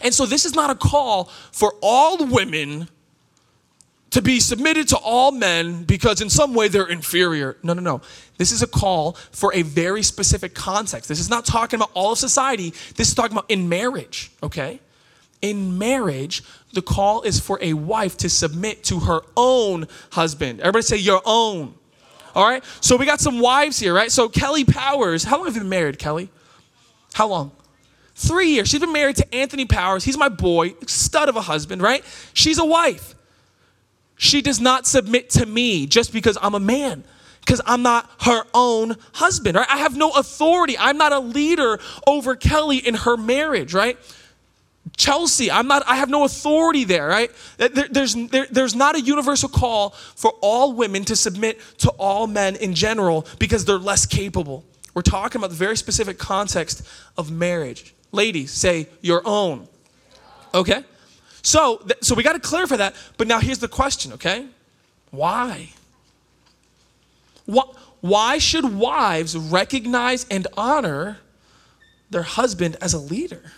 And 0.00 0.14
so 0.14 0.26
this 0.26 0.44
is 0.44 0.54
not 0.54 0.70
a 0.70 0.74
call 0.74 1.24
for 1.52 1.74
all 1.82 2.24
women 2.26 2.88
to 4.14 4.22
be 4.22 4.38
submitted 4.38 4.86
to 4.86 4.96
all 4.96 5.32
men 5.32 5.82
because 5.82 6.20
in 6.20 6.30
some 6.30 6.54
way 6.54 6.68
they're 6.68 6.86
inferior. 6.86 7.56
No, 7.64 7.72
no, 7.72 7.82
no. 7.82 8.00
This 8.38 8.52
is 8.52 8.62
a 8.62 8.66
call 8.68 9.14
for 9.32 9.52
a 9.52 9.62
very 9.62 10.04
specific 10.04 10.54
context. 10.54 11.08
This 11.08 11.18
is 11.18 11.28
not 11.28 11.44
talking 11.44 11.78
about 11.78 11.90
all 11.94 12.12
of 12.12 12.18
society. 12.18 12.72
This 12.94 13.08
is 13.08 13.14
talking 13.14 13.32
about 13.32 13.50
in 13.50 13.68
marriage, 13.68 14.30
okay? 14.40 14.78
In 15.44 15.76
marriage, 15.76 16.42
the 16.72 16.80
call 16.80 17.20
is 17.20 17.38
for 17.38 17.58
a 17.60 17.74
wife 17.74 18.16
to 18.16 18.30
submit 18.30 18.82
to 18.84 19.00
her 19.00 19.20
own 19.36 19.86
husband. 20.12 20.60
Everybody 20.60 20.84
say 20.84 20.96
your 20.96 21.20
own. 21.26 21.74
All 22.34 22.48
right? 22.48 22.64
So 22.80 22.96
we 22.96 23.04
got 23.04 23.20
some 23.20 23.40
wives 23.40 23.78
here, 23.78 23.92
right? 23.92 24.10
So 24.10 24.30
Kelly 24.30 24.64
Powers, 24.64 25.24
how 25.24 25.36
long 25.36 25.44
have 25.44 25.54
you 25.54 25.60
been 25.60 25.68
married, 25.68 25.98
Kelly? 25.98 26.30
How 27.12 27.28
long? 27.28 27.52
Three 28.14 28.52
years. 28.52 28.70
She's 28.70 28.80
been 28.80 28.94
married 28.94 29.16
to 29.16 29.34
Anthony 29.34 29.66
Powers. 29.66 30.04
He's 30.04 30.16
my 30.16 30.30
boy, 30.30 30.76
stud 30.86 31.28
of 31.28 31.36
a 31.36 31.42
husband, 31.42 31.82
right? 31.82 32.02
She's 32.32 32.56
a 32.56 32.64
wife. 32.64 33.14
She 34.16 34.40
does 34.40 34.62
not 34.62 34.86
submit 34.86 35.28
to 35.30 35.44
me 35.44 35.84
just 35.84 36.10
because 36.10 36.38
I'm 36.40 36.54
a 36.54 36.60
man 36.60 37.04
because 37.40 37.60
I'm 37.66 37.82
not 37.82 38.10
her 38.20 38.44
own 38.54 38.96
husband, 39.12 39.58
right? 39.58 39.68
I 39.68 39.76
have 39.76 39.94
no 39.94 40.08
authority. 40.12 40.78
I'm 40.78 40.96
not 40.96 41.12
a 41.12 41.18
leader 41.18 41.78
over 42.06 42.34
Kelly 42.34 42.78
in 42.78 42.94
her 42.94 43.18
marriage, 43.18 43.74
right? 43.74 43.98
Chelsea, 44.96 45.50
I'm 45.50 45.66
not, 45.66 45.82
I 45.86 45.96
have 45.96 46.08
no 46.08 46.24
authority 46.24 46.84
there, 46.84 47.06
right? 47.08 47.30
There, 47.56 47.68
there's, 47.68 48.14
there, 48.14 48.46
there's 48.50 48.74
not 48.74 48.94
a 48.94 49.00
universal 49.00 49.48
call 49.48 49.90
for 49.90 50.32
all 50.40 50.72
women 50.72 51.04
to 51.06 51.16
submit 51.16 51.60
to 51.78 51.90
all 51.90 52.26
men 52.26 52.56
in 52.56 52.74
general 52.74 53.26
because 53.38 53.64
they're 53.64 53.78
less 53.78 54.06
capable. 54.06 54.64
We're 54.94 55.02
talking 55.02 55.40
about 55.40 55.50
the 55.50 55.56
very 55.56 55.76
specific 55.76 56.18
context 56.18 56.86
of 57.16 57.30
marriage. 57.30 57.94
Ladies, 58.12 58.52
say 58.52 58.88
your 59.00 59.22
own. 59.24 59.66
Okay? 60.54 60.84
So, 61.42 61.78
th- 61.78 61.98
so 62.02 62.14
we 62.14 62.22
got 62.22 62.34
to 62.34 62.40
clarify 62.40 62.76
that. 62.76 62.94
But 63.16 63.26
now 63.26 63.40
here's 63.40 63.58
the 63.58 63.68
question, 63.68 64.12
okay? 64.12 64.46
Why? 65.10 65.70
Why, 67.46 67.64
why 68.00 68.38
should 68.38 68.64
wives 68.76 69.36
recognize 69.36 70.26
and 70.30 70.46
honor 70.56 71.18
their 72.10 72.22
husband 72.22 72.76
as 72.80 72.94
a 72.94 72.98
leader? 72.98 73.52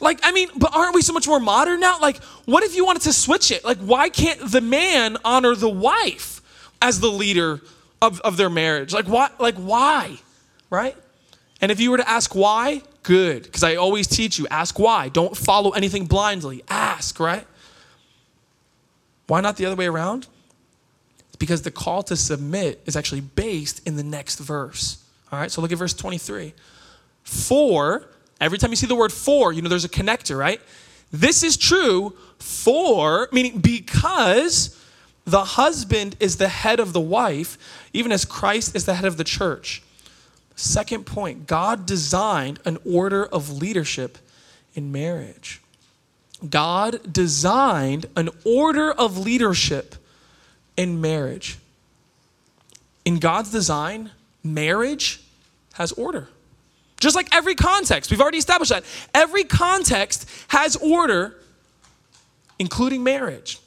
Like, 0.00 0.20
I 0.22 0.32
mean, 0.32 0.48
but 0.56 0.74
aren't 0.74 0.94
we 0.94 1.02
so 1.02 1.12
much 1.12 1.26
more 1.26 1.40
modern 1.40 1.80
now? 1.80 1.98
Like, 2.00 2.22
what 2.44 2.62
if 2.62 2.76
you 2.76 2.84
wanted 2.84 3.02
to 3.02 3.12
switch 3.12 3.50
it? 3.50 3.64
Like, 3.64 3.78
why 3.78 4.08
can't 4.08 4.50
the 4.50 4.60
man 4.60 5.16
honor 5.24 5.54
the 5.54 5.68
wife 5.68 6.40
as 6.80 7.00
the 7.00 7.08
leader 7.08 7.60
of, 8.00 8.20
of 8.20 8.36
their 8.36 8.50
marriage? 8.50 8.92
Like, 8.92 9.06
why? 9.06 9.30
Like, 9.38 9.56
why? 9.56 10.18
Right? 10.70 10.96
And 11.60 11.72
if 11.72 11.80
you 11.80 11.90
were 11.90 11.96
to 11.96 12.08
ask 12.08 12.34
why, 12.34 12.82
good. 13.02 13.42
Because 13.42 13.64
I 13.64 13.74
always 13.74 14.06
teach 14.06 14.38
you 14.38 14.46
ask 14.50 14.78
why. 14.78 15.08
Don't 15.08 15.36
follow 15.36 15.70
anything 15.70 16.06
blindly. 16.06 16.62
Ask, 16.68 17.18
right? 17.18 17.46
Why 19.26 19.40
not 19.40 19.56
the 19.56 19.66
other 19.66 19.76
way 19.76 19.86
around? 19.86 20.28
Because 21.38 21.62
the 21.62 21.70
call 21.70 22.02
to 22.04 22.16
submit 22.16 22.82
is 22.86 22.96
actually 22.96 23.20
based 23.20 23.86
in 23.86 23.96
the 23.96 24.02
next 24.02 24.38
verse. 24.38 25.04
All 25.30 25.38
right, 25.38 25.50
so 25.50 25.60
look 25.60 25.72
at 25.72 25.78
verse 25.78 25.94
23. 25.94 26.54
For, 27.22 28.08
every 28.40 28.58
time 28.58 28.70
you 28.70 28.76
see 28.76 28.86
the 28.86 28.94
word 28.94 29.12
for, 29.12 29.52
you 29.52 29.62
know 29.62 29.68
there's 29.68 29.84
a 29.84 29.88
connector, 29.88 30.38
right? 30.38 30.60
This 31.12 31.42
is 31.42 31.56
true 31.56 32.14
for, 32.38 33.28
meaning 33.32 33.60
because 33.60 34.78
the 35.24 35.44
husband 35.44 36.16
is 36.20 36.36
the 36.36 36.48
head 36.48 36.80
of 36.80 36.92
the 36.92 37.00
wife, 37.00 37.58
even 37.92 38.12
as 38.12 38.24
Christ 38.24 38.74
is 38.74 38.84
the 38.84 38.94
head 38.94 39.04
of 39.04 39.16
the 39.16 39.24
church. 39.24 39.82
Second 40.56 41.06
point 41.06 41.46
God 41.46 41.86
designed 41.86 42.60
an 42.64 42.78
order 42.84 43.24
of 43.24 43.50
leadership 43.50 44.18
in 44.74 44.90
marriage. 44.90 45.60
God 46.48 47.12
designed 47.12 48.06
an 48.16 48.30
order 48.44 48.90
of 48.90 49.18
leadership 49.18 49.96
in 50.76 51.00
marriage. 51.00 51.58
In 53.04 53.18
God's 53.18 53.50
design, 53.50 54.10
marriage 54.44 55.22
has 55.74 55.92
order. 55.92 56.28
Just 57.00 57.14
like 57.14 57.34
every 57.34 57.54
context, 57.54 58.10
we've 58.10 58.20
already 58.20 58.38
established 58.38 58.70
that. 58.70 58.84
Every 59.14 59.44
context 59.44 60.28
has 60.48 60.76
order, 60.76 61.36
including 62.58 63.04
marriage. 63.04 63.60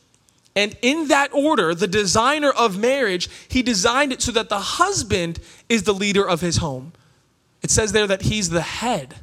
And 0.56 0.76
in 0.82 1.08
that 1.08 1.34
order, 1.34 1.74
the 1.74 1.88
designer 1.88 2.52
of 2.52 2.78
marriage, 2.78 3.30
he 3.48 3.62
designed 3.62 4.12
it 4.12 4.22
so 4.22 4.34
that 4.34 4.50
the 4.50 4.60
husband 4.60 5.40
is 5.70 5.84
the 5.84 5.94
leader 5.94 6.28
of 6.28 6.42
his 6.42 6.58
home. 6.58 6.92
It 7.62 7.72
says 7.72 7.94
there 7.94 8.08
that 8.08 8.24
he's 8.24 8.50
the 8.50 8.62
head. 8.62 9.16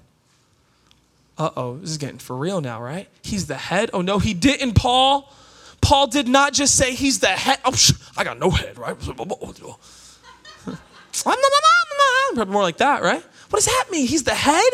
Uh 1.36 1.50
oh, 1.56 1.76
this 1.78 1.90
is 1.90 1.98
getting 1.98 2.18
for 2.18 2.34
real 2.34 2.60
now, 2.60 2.82
right? 2.82 3.08
He's 3.22 3.46
the 3.46 3.56
head. 3.56 3.90
Oh 3.92 4.00
no, 4.00 4.18
he 4.18 4.34
didn't, 4.34 4.72
Paul. 4.72 5.32
Paul 5.80 6.08
did 6.08 6.26
not 6.26 6.52
just 6.52 6.76
say 6.76 6.94
he's 6.94 7.20
the 7.20 7.28
head. 7.28 7.58
Oh, 7.64 7.74
I 8.16 8.24
got 8.24 8.38
no 8.38 8.50
head, 8.50 8.78
right? 8.78 8.96
More 12.48 12.62
like 12.62 12.78
that, 12.78 13.02
right? 13.02 13.24
What 13.50 13.58
does 13.58 13.66
that 13.66 13.86
mean? 13.90 14.06
He's 14.06 14.24
the 14.24 14.34
head? 14.34 14.72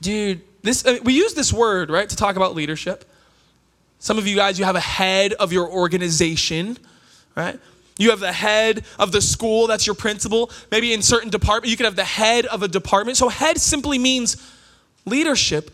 Dude, 0.00 0.42
this 0.62 0.86
I 0.86 0.94
mean, 0.94 1.04
we 1.04 1.14
use 1.14 1.34
this 1.34 1.52
word, 1.52 1.90
right, 1.90 2.08
to 2.08 2.16
talk 2.16 2.36
about 2.36 2.54
leadership. 2.54 3.04
Some 3.98 4.18
of 4.18 4.26
you 4.26 4.34
guys, 4.34 4.58
you 4.58 4.64
have 4.64 4.76
a 4.76 4.80
head 4.80 5.32
of 5.34 5.52
your 5.52 5.70
organization, 5.70 6.76
right? 7.36 7.58
You 7.98 8.10
have 8.10 8.20
the 8.20 8.32
head 8.32 8.84
of 8.98 9.12
the 9.12 9.20
school, 9.20 9.68
that's 9.68 9.86
your 9.86 9.94
principal. 9.94 10.50
Maybe 10.70 10.92
in 10.92 11.02
certain 11.02 11.30
department, 11.30 11.70
you 11.70 11.76
could 11.76 11.86
have 11.86 11.94
the 11.94 12.04
head 12.04 12.46
of 12.46 12.62
a 12.62 12.68
department. 12.68 13.16
So 13.16 13.28
head 13.28 13.58
simply 13.58 13.98
means 13.98 14.36
leadership. 15.04 15.70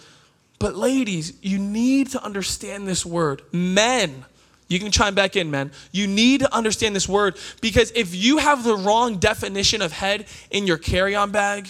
But 0.59 0.75
ladies, 0.75 1.33
you 1.41 1.59
need 1.59 2.09
to 2.11 2.23
understand 2.23 2.87
this 2.87 3.07
word. 3.07 3.43
Men, 3.53 4.25
you 4.69 4.79
can 4.79 4.93
chime 4.93 5.15
back 5.15 5.35
in, 5.35 5.51
man. 5.51 5.73
You 5.93 6.07
need 6.07 6.41
to 6.41 6.55
understand 6.55 6.95
this 6.95 7.09
word 7.09 7.37
because 7.61 7.91
if 7.97 8.15
you 8.15 8.37
have 8.39 8.65
the 8.65 8.77
wrong 8.77 9.17
definition 9.17 9.81
of 9.81 9.93
head 9.93 10.27
in 10.51 10.67
your 10.67 10.77
carry 10.77 11.15
on 11.15 11.31
bag, 11.31 11.69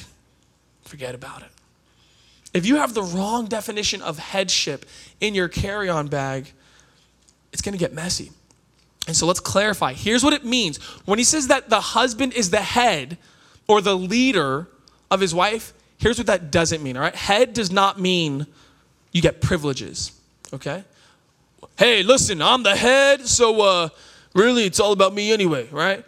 forget 0.82 1.14
about 1.14 1.42
it. 1.42 1.48
if 2.54 2.66
you 2.66 2.76
have 2.76 2.94
the 2.94 3.02
wrong 3.02 3.46
definition 3.46 4.02
of 4.02 4.18
headship 4.18 4.84
in 5.20 5.34
your 5.34 5.48
carry 5.48 5.88
on 5.88 6.08
bag, 6.08 6.50
it's 7.52 7.62
going 7.62 7.72
to 7.72 7.78
get 7.78 7.92
messy. 7.92 8.32
And 9.06 9.16
so 9.16 9.26
let's 9.26 9.40
clarify. 9.40 9.92
Here's 9.92 10.24
what 10.24 10.32
it 10.32 10.44
means. 10.44 10.78
When 11.04 11.18
he 11.18 11.24
says 11.24 11.48
that 11.48 11.70
the 11.70 11.80
husband 11.80 12.34
is 12.34 12.50
the 12.50 12.60
head 12.60 13.16
or 13.66 13.80
the 13.80 13.96
leader 13.96 14.66
of 15.10 15.20
his 15.20 15.34
wife, 15.34 15.72
here's 15.98 16.18
what 16.18 16.26
that 16.26 16.50
doesn't 16.50 16.82
mean, 16.82 16.96
all 16.96 17.02
right? 17.02 17.14
Head 17.14 17.52
does 17.52 17.70
not 17.70 18.00
mean 18.00 18.46
you 19.12 19.22
get 19.22 19.40
privileges, 19.40 20.12
okay? 20.52 20.84
Hey, 21.76 22.02
listen, 22.02 22.42
I'm 22.42 22.62
the 22.62 22.74
head, 22.76 23.26
so 23.26 23.60
uh, 23.60 23.88
really 24.34 24.64
it's 24.64 24.80
all 24.80 24.92
about 24.92 25.14
me 25.14 25.32
anyway, 25.32 25.68
right? 25.70 26.04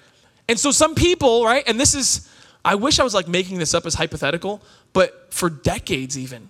And 0.49 0.59
so 0.59 0.71
some 0.71 0.95
people, 0.95 1.45
right, 1.45 1.63
and 1.67 1.79
this 1.79 1.95
is, 1.95 2.29
I 2.65 2.75
wish 2.75 2.99
I 2.99 3.05
was 3.05 3.15
like 3.15 3.29
making 3.29 3.59
this 3.59 3.75
up 3.75 3.87
as 3.87 3.95
hypothetical, 3.95 4.63
but 4.93 5.33
for 5.33 5.49
decades 5.49 6.19
even, 6.19 6.49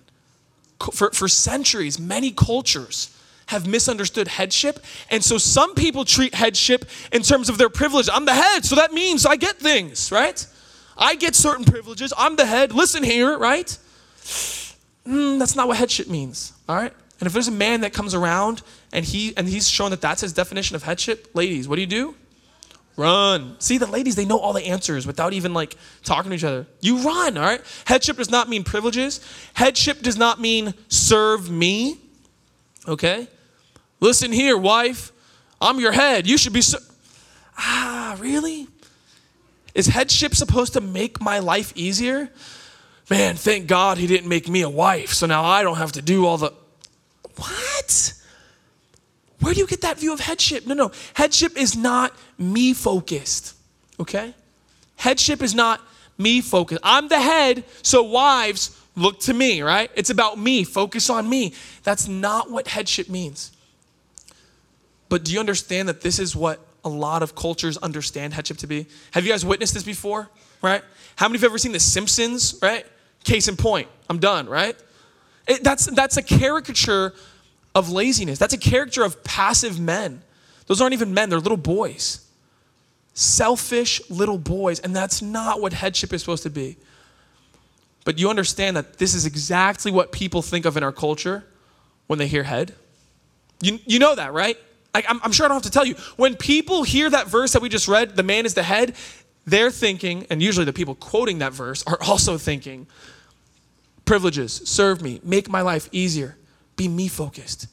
for, 0.91 1.11
for 1.11 1.27
centuries, 1.27 1.99
many 1.99 2.31
cultures 2.31 3.15
have 3.47 3.67
misunderstood 3.67 4.27
headship. 4.27 4.79
And 5.09 5.23
so 5.23 5.37
some 5.37 5.75
people 5.75 6.05
treat 6.05 6.33
headship 6.33 6.85
in 7.11 7.21
terms 7.21 7.49
of 7.49 7.57
their 7.57 7.69
privilege. 7.69 8.09
I'm 8.11 8.25
the 8.25 8.33
head, 8.33 8.65
so 8.65 8.75
that 8.75 8.93
means 8.93 9.25
I 9.25 9.35
get 9.35 9.57
things, 9.57 10.11
right? 10.11 10.45
I 10.97 11.15
get 11.15 11.35
certain 11.35 11.65
privileges. 11.65 12.13
I'm 12.17 12.35
the 12.37 12.45
head. 12.45 12.71
Listen 12.71 13.03
here, 13.03 13.37
right? 13.37 13.77
Mm, 15.05 15.37
that's 15.37 15.55
not 15.55 15.67
what 15.67 15.77
headship 15.77 16.07
means, 16.07 16.53
all 16.69 16.75
right? 16.75 16.93
And 17.21 17.27
if 17.27 17.33
there's 17.33 17.47
a 17.47 17.51
man 17.51 17.81
that 17.81 17.93
comes 17.93 18.15
around 18.15 18.63
and 18.91 19.05
he 19.05 19.37
and 19.37 19.47
he's 19.47 19.69
shown 19.69 19.91
that 19.91 20.01
that's 20.01 20.21
his 20.21 20.33
definition 20.33 20.75
of 20.75 20.81
headship, 20.81 21.29
ladies, 21.35 21.67
what 21.67 21.75
do 21.75 21.81
you 21.81 21.87
do? 21.87 22.15
Run. 22.97 23.55
See, 23.59 23.77
the 23.77 23.85
ladies, 23.85 24.15
they 24.15 24.25
know 24.25 24.39
all 24.39 24.53
the 24.53 24.65
answers 24.65 25.05
without 25.05 25.31
even 25.31 25.53
like 25.53 25.77
talking 26.03 26.31
to 26.31 26.35
each 26.35 26.43
other. 26.43 26.65
You 26.81 26.97
run, 26.97 27.37
all 27.37 27.43
right? 27.43 27.61
Headship 27.85 28.17
does 28.17 28.31
not 28.31 28.49
mean 28.49 28.63
privileges. 28.63 29.21
Headship 29.53 30.01
does 30.01 30.17
not 30.17 30.41
mean 30.41 30.73
serve 30.89 31.49
me. 31.49 31.99
Okay? 32.87 33.27
Listen 33.99 34.31
here, 34.31 34.57
wife. 34.57 35.11
I'm 35.61 35.79
your 35.79 35.91
head. 35.91 36.27
You 36.27 36.37
should 36.37 36.53
be. 36.53 36.61
Ser- 36.61 36.79
ah, 37.55 38.17
really? 38.19 38.67
Is 39.75 39.85
headship 39.85 40.33
supposed 40.33 40.73
to 40.73 40.81
make 40.81 41.21
my 41.21 41.37
life 41.37 41.71
easier? 41.75 42.29
Man, 43.09 43.35
thank 43.35 43.67
God 43.67 43.97
he 43.97 44.07
didn't 44.07 44.27
make 44.27 44.49
me 44.49 44.61
a 44.61 44.69
wife, 44.69 45.13
so 45.13 45.27
now 45.27 45.43
I 45.43 45.63
don't 45.63 45.77
have 45.77 45.91
to 45.93 46.01
do 46.01 46.25
all 46.25 46.37
the. 46.37 46.51
What? 47.35 48.13
Where 49.39 49.53
do 49.53 49.59
you 49.59 49.67
get 49.67 49.81
that 49.81 49.99
view 49.99 50.13
of 50.13 50.19
headship? 50.19 50.67
No, 50.67 50.75
no. 50.75 50.91
Headship 51.15 51.57
is 51.57 51.75
not 51.75 52.13
me 52.37 52.73
focused, 52.73 53.55
okay? 53.99 54.35
Headship 54.97 55.41
is 55.41 55.55
not 55.55 55.81
me 56.17 56.41
focused. 56.41 56.81
I'm 56.83 57.07
the 57.07 57.19
head, 57.19 57.63
so 57.81 58.03
wives, 58.03 58.79
look 58.95 59.19
to 59.21 59.33
me, 59.33 59.61
right? 59.63 59.89
It's 59.95 60.11
about 60.11 60.37
me, 60.37 60.63
focus 60.63 61.09
on 61.09 61.27
me. 61.27 61.53
That's 61.83 62.07
not 62.07 62.51
what 62.51 62.67
headship 62.67 63.09
means. 63.09 63.51
But 65.09 65.25
do 65.25 65.33
you 65.33 65.39
understand 65.39 65.89
that 65.89 66.01
this 66.01 66.19
is 66.19 66.35
what 66.35 66.59
a 66.85 66.89
lot 66.89 67.23
of 67.23 67.35
cultures 67.35 67.77
understand 67.77 68.33
headship 68.33 68.57
to 68.57 68.67
be? 68.67 68.85
Have 69.11 69.25
you 69.25 69.31
guys 69.31 69.43
witnessed 69.45 69.73
this 69.73 69.83
before, 69.83 70.29
right? 70.61 70.83
How 71.15 71.27
many 71.27 71.37
of 71.37 71.41
you 71.41 71.45
have 71.47 71.51
ever 71.51 71.57
seen 71.57 71.71
The 71.71 71.79
Simpsons, 71.79 72.59
right? 72.61 72.85
Case 73.23 73.47
in 73.47 73.57
point, 73.57 73.87
I'm 74.09 74.19
done, 74.19 74.47
right? 74.47 74.75
It, 75.47 75.63
that's, 75.63 75.85
that's 75.87 76.17
a 76.17 76.23
caricature 76.23 77.13
of 77.73 77.89
laziness. 77.89 78.37
That's 78.39 78.53
a 78.53 78.57
character 78.57 79.03
of 79.03 79.23
passive 79.23 79.79
men. 79.79 80.21
Those 80.67 80.81
aren't 80.81 80.93
even 80.93 81.13
men, 81.13 81.29
they're 81.29 81.39
little 81.39 81.57
boys. 81.57 82.25
Selfish 83.13 84.01
little 84.09 84.37
boys. 84.37 84.79
And 84.79 84.95
that's 84.95 85.21
not 85.21 85.61
what 85.61 85.73
headship 85.73 86.13
is 86.13 86.21
supposed 86.21 86.43
to 86.43 86.49
be. 86.49 86.77
But 88.03 88.19
you 88.19 88.29
understand 88.29 88.77
that 88.77 88.97
this 88.97 89.13
is 89.13 89.25
exactly 89.25 89.91
what 89.91 90.11
people 90.11 90.41
think 90.41 90.65
of 90.65 90.77
in 90.77 90.83
our 90.83 90.91
culture 90.91 91.45
when 92.07 92.19
they 92.19 92.27
hear 92.27 92.43
head? 92.43 92.73
You, 93.61 93.79
you 93.85 93.99
know 93.99 94.15
that, 94.15 94.33
right? 94.33 94.57
Like, 94.93 95.05
I'm, 95.07 95.21
I'm 95.23 95.31
sure 95.31 95.45
I 95.45 95.49
don't 95.49 95.55
have 95.55 95.63
to 95.63 95.71
tell 95.71 95.85
you. 95.85 95.95
When 96.17 96.35
people 96.35 96.83
hear 96.83 97.09
that 97.09 97.27
verse 97.27 97.53
that 97.53 97.61
we 97.61 97.69
just 97.69 97.87
read, 97.87 98.15
the 98.15 98.23
man 98.23 98.45
is 98.45 98.53
the 98.53 98.63
head, 98.63 98.95
they're 99.45 99.71
thinking, 99.71 100.25
and 100.29 100.41
usually 100.41 100.65
the 100.65 100.73
people 100.73 100.95
quoting 100.95 101.39
that 101.39 101.53
verse 101.53 101.83
are 101.87 101.97
also 102.07 102.37
thinking, 102.37 102.87
privileges, 104.11 104.61
serve 104.65 105.01
me, 105.01 105.21
make 105.23 105.47
my 105.47 105.61
life 105.61 105.87
easier 105.93 106.35
be 106.75 106.89
me 106.89 107.07
focused. 107.07 107.67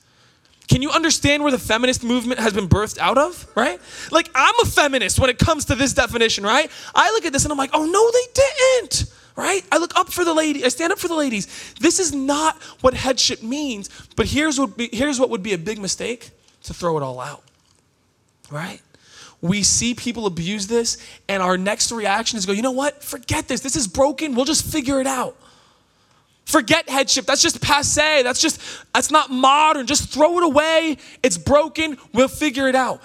Can 0.69 0.83
you 0.83 0.91
understand 0.93 1.43
where 1.43 1.51
the 1.51 1.59
feminist 1.59 2.05
movement 2.05 2.39
has 2.39 2.53
been 2.53 2.69
birthed 2.69 2.97
out 2.99 3.19
of, 3.19 3.45
right? 3.57 3.81
Like, 4.13 4.31
I'm 4.37 4.55
a 4.63 4.65
feminist 4.65 5.19
when 5.19 5.31
it 5.31 5.41
comes 5.41 5.65
to 5.65 5.75
this 5.75 5.95
definition, 5.95 6.45
right? 6.45 6.71
I 6.95 7.11
look 7.11 7.25
at 7.25 7.33
this 7.33 7.43
and 7.45 7.51
I'm 7.51 7.59
like, 7.59 7.71
oh, 7.75 7.85
no, 7.85 8.11
they 8.13 8.41
didn't, 8.41 9.13
right? 9.35 9.65
I 9.73 9.79
look 9.79 9.99
up 9.99 10.13
for 10.13 10.25
the 10.25 10.33
lady, 10.33 10.65
I 10.65 10.69
stand 10.69 10.93
up 10.93 11.01
for 11.01 11.09
the 11.09 11.17
ladies. 11.17 11.75
This 11.81 11.99
is 11.99 12.15
not 12.15 12.63
what 12.83 12.95
headship 12.95 13.43
means, 13.43 13.91
but 14.15 14.27
here's 14.27 14.61
what, 14.61 14.77
be, 14.77 14.91
here's 14.93 15.19
what 15.19 15.31
would 15.31 15.43
be 15.43 15.55
a 15.55 15.59
big 15.59 15.81
mistake 15.81 16.31
to 16.63 16.73
throw 16.73 16.97
it 16.99 17.03
all 17.03 17.19
out, 17.19 17.43
right? 18.49 18.81
We 19.41 19.65
see 19.65 19.93
people 19.93 20.27
abuse 20.27 20.69
this, 20.69 20.99
and 21.29 21.43
our 21.43 21.59
next 21.59 21.91
reaction 21.91 22.39
is 22.39 22.47
go, 22.47 22.53
you 22.53 22.63
know 22.63 22.71
what? 22.71 23.03
Forget 23.03 23.49
this. 23.49 23.61
This 23.61 23.75
is 23.75 23.89
broken. 23.89 24.37
We'll 24.37 24.45
just 24.45 24.65
figure 24.65 25.01
it 25.01 25.09
out. 25.09 25.37
Forget 26.49 26.89
headship. 26.89 27.27
That's 27.27 27.43
just 27.43 27.61
passe. 27.61 28.23
That's 28.23 28.41
just, 28.41 28.59
that's 28.95 29.11
not 29.11 29.29
modern. 29.31 29.87
Just 29.87 30.09
throw 30.09 30.39
it 30.39 30.45
away. 30.45 30.97
It's 31.23 31.37
broken. 31.37 31.99
We'll 32.15 32.27
figure 32.27 32.67
it 32.69 32.75
out. 32.75 33.03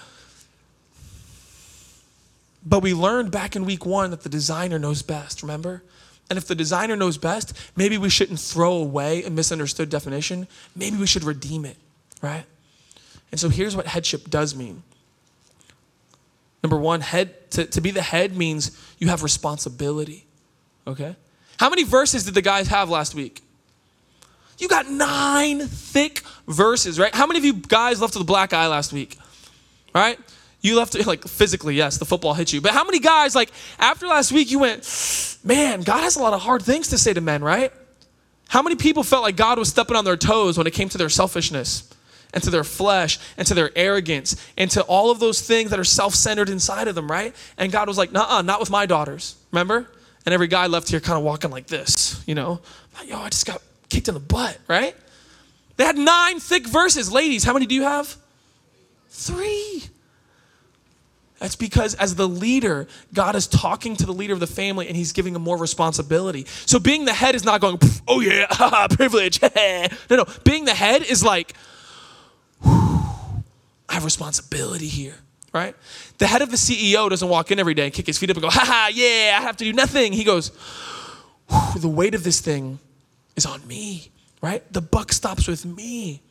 But 2.66 2.80
we 2.80 2.94
learned 2.94 3.32
back 3.32 3.58
in 3.58 3.66
week 3.66 3.86
one 3.86 4.12
that 4.12 4.24
the 4.24 4.30
designer 4.30 4.80
knows 4.80 5.02
best, 5.02 5.42
remember? 5.42 5.84
And 6.30 6.38
if 6.38 6.48
the 6.48 6.56
designer 6.56 6.96
knows 6.96 7.18
best, 7.18 7.52
maybe 7.76 7.98
we 7.98 8.10
shouldn't 8.10 8.40
throw 8.40 8.76
away 8.76 9.26
a 9.26 9.30
misunderstood 9.30 9.90
definition. 9.90 10.48
Maybe 10.74 10.96
we 10.96 11.06
should 11.06 11.26
redeem 11.26 11.66
it, 11.66 11.76
right? 12.22 12.46
And 13.30 13.42
so 13.42 13.50
here's 13.50 13.76
what 13.76 13.88
headship 13.88 14.30
does 14.30 14.56
mean. 14.56 14.84
Number 16.64 16.78
one, 16.78 17.02
head 17.02 17.52
to, 17.52 17.66
to 17.66 17.82
be 17.82 17.92
the 17.92 18.02
head 18.02 18.38
means 18.38 18.72
you 19.00 19.10
have 19.10 19.22
responsibility. 19.22 20.28
Okay? 20.88 21.18
How 21.58 21.70
many 21.70 21.84
verses 21.84 22.24
did 22.26 22.34
the 22.34 22.42
guys 22.42 22.68
have 22.68 22.90
last 22.90 23.16
week? 23.16 23.42
You 24.58 24.68
got 24.68 24.90
nine 24.90 25.68
thick 25.68 26.22
verses, 26.48 27.00
right? 27.00 27.14
How 27.14 27.28
many 27.28 27.40
of 27.40 27.46
you 27.46 27.54
guys 27.54 28.02
left 28.02 28.14
with 28.14 28.22
a 28.22 28.26
black 28.26 28.54
eye 28.54 28.68
last 28.68 28.94
week? 28.94 29.18
Right? 29.94 30.20
You 30.62 30.78
left 30.78 30.96
like 31.06 31.28
physically, 31.28 31.76
yes, 31.76 31.98
the 31.98 32.06
football 32.06 32.34
hit 32.34 32.54
you. 32.54 32.62
But 32.62 32.72
how 32.72 32.84
many 32.84 33.00
guys, 33.00 33.36
like 33.36 33.52
after 33.80 34.08
last 34.08 34.32
week, 34.32 34.52
you 34.52 34.60
went, 34.60 35.40
man, 35.44 35.82
God 35.82 36.02
has 36.02 36.16
a 36.16 36.22
lot 36.22 36.34
of 36.34 36.42
hard 36.42 36.62
things 36.62 36.90
to 36.90 36.98
say 36.98 37.14
to 37.14 37.22
men, 37.22 37.44
right? 37.44 37.72
How 38.48 38.62
many 38.62 38.76
people 38.76 39.04
felt 39.04 39.24
like 39.24 39.36
God 39.36 39.58
was 39.58 39.70
stepping 39.70 39.96
on 39.96 40.06
their 40.06 40.18
toes 40.18 40.58
when 40.58 40.68
it 40.68 40.74
came 40.74 40.90
to 40.90 40.98
their 40.98 41.10
selfishness 41.10 41.90
and 42.34 42.44
to 42.44 42.50
their 42.50 42.64
flesh 42.64 43.20
and 43.38 43.48
to 43.48 43.54
their 43.54 43.72
arrogance 43.76 44.36
and 44.58 44.70
to 44.72 44.82
all 44.84 45.12
of 45.12 45.20
those 45.20 45.42
things 45.42 45.72
that 45.72 45.80
are 45.80 45.84
self 45.84 46.16
centered 46.16 46.50
inside 46.50 46.88
of 46.88 46.96
them, 46.96 47.10
right? 47.10 47.36
And 47.58 47.72
God 47.72 47.88
was 47.88 47.98
like, 47.98 48.12
nah, 48.12 48.42
not 48.42 48.60
with 48.60 48.70
my 48.70 48.86
daughters. 48.86 49.36
Remember? 49.52 49.88
And 50.26 50.34
every 50.34 50.48
guy 50.48 50.68
left 50.68 50.90
here 50.90 51.00
kind 51.00 51.18
of 51.18 51.24
walking 51.24 51.52
like 51.52 51.68
this, 51.68 52.24
you 52.26 52.36
know? 52.36 52.62
Like, 52.96 53.10
yo, 53.10 53.20
I 53.20 53.30
just 53.30 53.46
got 53.46 53.62
kicked 53.90 54.08
in 54.08 54.14
the 54.14 54.20
butt, 54.20 54.58
right? 54.68 54.96
They 55.76 55.84
had 55.84 55.98
nine 55.98 56.40
thick 56.40 56.68
verses. 56.68 57.12
Ladies, 57.12 57.44
how 57.44 57.54
many 57.54 57.66
do 57.66 57.76
you 57.76 57.84
have? 57.84 58.16
Three. 59.10 59.84
That's 61.40 61.58
because 61.58 61.94
as 61.96 62.16
the 62.16 62.28
leader, 62.28 62.88
God 63.14 63.36
is 63.36 63.48
talking 63.48 63.98
to 63.98 64.06
the 64.06 64.14
leader 64.14 64.34
of 64.34 64.40
the 64.40 64.48
family 64.48 64.88
and 64.88 64.96
he's 64.96 65.12
giving 65.12 65.36
him 65.36 65.42
more 65.42 65.58
responsibility. 65.58 66.46
So 66.66 66.80
being 66.80 67.04
the 67.04 67.14
head 67.14 67.36
is 67.36 67.44
not 67.44 67.60
going, 67.60 67.80
oh 68.08 68.22
yeah, 68.22 68.88
privilege. 68.92 69.42
no, 70.10 70.16
no. 70.16 70.26
Being 70.46 70.64
the 70.64 70.74
head 70.74 71.04
is 71.04 71.22
like, 71.22 71.54
I 72.64 73.96
have 73.96 74.06
responsibility 74.06 74.88
here 74.88 75.16
right? 75.54 75.76
The 76.18 76.28
head 76.28 76.42
of 76.42 76.50
the 76.50 76.58
CEO 76.58 77.10
doesn't 77.10 77.28
walk 77.28 77.52
in 77.52 77.60
every 77.60 77.76
day 77.76 77.86
and 77.86 77.94
kick 77.94 78.08
his 78.08 78.18
feet 78.18 78.30
up 78.32 78.38
and 78.38 78.42
go, 78.42 78.50
ha 78.50 78.64
ha, 78.66 78.90
yeah, 78.94 79.38
I 79.40 79.42
have 79.42 79.56
to 79.58 79.64
do 79.64 79.72
nothing. 79.72 80.12
He 80.12 80.24
goes, 80.24 80.52
the 81.78 81.88
weight 81.88 82.16
of 82.16 82.24
this 82.24 82.42
thing 82.42 82.80
is 83.36 83.46
on 83.46 83.66
me, 83.68 84.10
right? 84.42 84.64
The 84.74 84.82
buck 84.82 85.14
stops 85.14 85.48
with 85.48 85.66
me. 85.66 86.22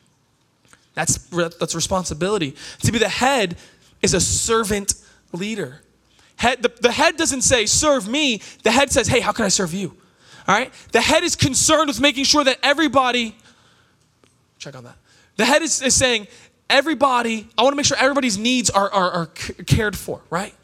That's, 0.95 1.17
that's 1.59 1.75
responsibility. 1.75 2.57
To 2.81 2.93
be 2.93 2.99
the 2.99 3.09
head 3.09 3.57
is 4.03 4.13
a 4.13 4.21
servant 4.21 4.95
leader. 5.33 5.81
Head, 6.37 6.63
the, 6.63 6.73
the 6.81 6.93
head 6.93 7.17
doesn't 7.17 7.43
say, 7.43 7.67
serve 7.67 8.09
me. 8.09 8.43
The 8.65 8.73
head 8.73 8.91
says, 8.91 9.07
hey, 9.07 9.21
how 9.21 9.33
can 9.33 9.45
I 9.45 9.49
serve 9.49 9.73
you? 9.73 9.97
All 10.49 10.55
right? 10.55 10.73
The 10.91 11.01
head 11.01 11.23
is 11.23 11.37
concerned 11.37 11.89
with 11.89 12.01
making 12.01 12.25
sure 12.25 12.43
that 12.43 12.59
everybody, 12.63 13.37
check 14.59 14.75
on 14.77 14.85
that. 14.85 14.97
The 15.37 15.45
head 15.45 15.63
is, 15.63 15.81
is 15.81 15.95
saying, 15.95 16.27
everybody, 16.73 17.47
I 17.57 17.63
want 17.63 17.73
to 17.73 17.77
make 17.77 17.87
sure 17.87 17.97
everybody's 18.01 18.39
needs 18.39 18.71
are, 18.71 18.91
are, 18.91 19.11
are 19.11 19.27
cared 19.27 19.97
for, 19.97 20.23
right? 20.31 20.55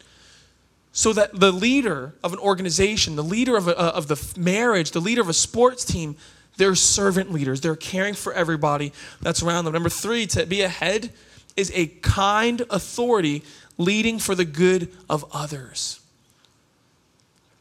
So 0.91 1.13
that 1.13 1.39
the 1.39 1.53
leader 1.53 2.15
of 2.25 2.33
an 2.33 2.41
organization, 2.41 3.15
the 3.15 3.23
leader 3.23 3.57
of, 3.57 3.69
a, 3.69 3.79
of 3.79 4.09
the 4.09 4.41
marriage, 4.41 4.91
the 4.91 5.01
leader 5.01 5.21
of 5.21 5.29
a 5.29 5.35
sports 5.35 5.85
team, 5.85 6.17
they're 6.57 6.75
servant 6.75 7.31
leaders. 7.31 7.61
They're 7.61 7.77
caring 7.77 8.15
for 8.15 8.33
everybody 8.33 8.93
that's 9.21 9.43
around 9.43 9.67
them. 9.67 9.75
Number 9.75 9.91
three, 9.91 10.27
to 10.29 10.45
be 10.47 10.63
a 10.63 10.69
head 10.69 11.13
is 11.57 11.71
a 11.75 11.87
kind 11.87 12.63
authority 12.71 13.45
leading 13.77 14.19
for 14.19 14.35
the 14.35 14.45
good 14.45 14.91
of 15.09 15.25
others. 15.31 16.01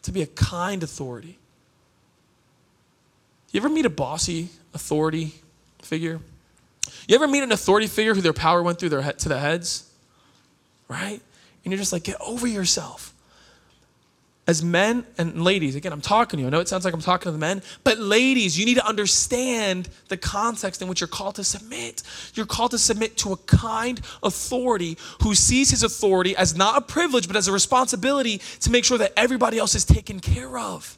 To 0.03 0.11
be 0.11 0.21
a 0.21 0.27
kind 0.27 0.81
authority. 0.81 1.37
You 3.51 3.59
ever 3.59 3.69
meet 3.69 3.85
a 3.85 3.89
bossy 3.89 4.49
authority 4.73 5.35
figure? 5.81 6.19
You 7.07 7.15
ever 7.15 7.27
meet 7.27 7.43
an 7.43 7.51
authority 7.51 7.87
figure 7.87 8.13
who 8.13 8.21
their 8.21 8.33
power 8.33 8.63
went 8.63 8.79
through 8.79 8.89
their 8.89 9.01
head 9.01 9.19
to 9.19 9.29
the 9.29 9.39
heads? 9.39 9.89
Right? 10.87 11.21
And 11.63 11.71
you're 11.71 11.79
just 11.79 11.93
like, 11.93 12.03
get 12.03 12.17
over 12.21 12.47
yourself. 12.47 13.13
As 14.47 14.63
men 14.63 15.05
and 15.17 15.43
ladies, 15.43 15.75
again, 15.75 15.91
I'm 15.91 15.99
talking 15.99 16.37
to 16.37 16.41
you. 16.41 16.47
I 16.47 16.49
know 16.49 16.61
it 16.61 16.69
sounds 16.69 16.85
like 16.85 16.93
I'm 16.93 17.01
talking 17.01 17.25
to 17.25 17.31
the 17.31 17.37
men, 17.37 17.61
but 17.83 17.97
ladies, 17.97 18.57
you 18.57 18.65
need 18.65 18.75
to 18.75 18.87
understand 18.87 19.89
the 20.07 20.15
context 20.15 20.81
in 20.81 20.87
which 20.87 21.01
you're 21.01 21.09
called 21.09 21.35
to 21.35 21.43
submit. 21.43 22.01
You're 22.33 22.45
called 22.45 22.71
to 22.71 22.77
submit 22.77 23.17
to 23.17 23.33
a 23.33 23.37
kind 23.37 23.99
authority 24.23 24.97
who 25.21 25.35
sees 25.35 25.71
his 25.71 25.83
authority 25.83 26.33
as 26.37 26.55
not 26.55 26.77
a 26.77 26.81
privilege, 26.81 27.27
but 27.27 27.35
as 27.35 27.49
a 27.49 27.51
responsibility 27.51 28.37
to 28.61 28.71
make 28.71 28.85
sure 28.85 28.97
that 28.97 29.11
everybody 29.17 29.57
else 29.57 29.75
is 29.75 29.83
taken 29.83 30.21
care 30.21 30.57
of. 30.57 30.97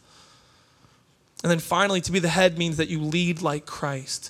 And 1.42 1.50
then 1.50 1.58
finally, 1.60 2.02
to 2.02 2.12
be 2.12 2.20
the 2.20 2.30
head 2.30 2.60
means 2.60 2.78
that 2.78 2.90
you 2.90 3.02
lead 3.02 3.42
like 3.42 3.66
Christ. 3.66 4.30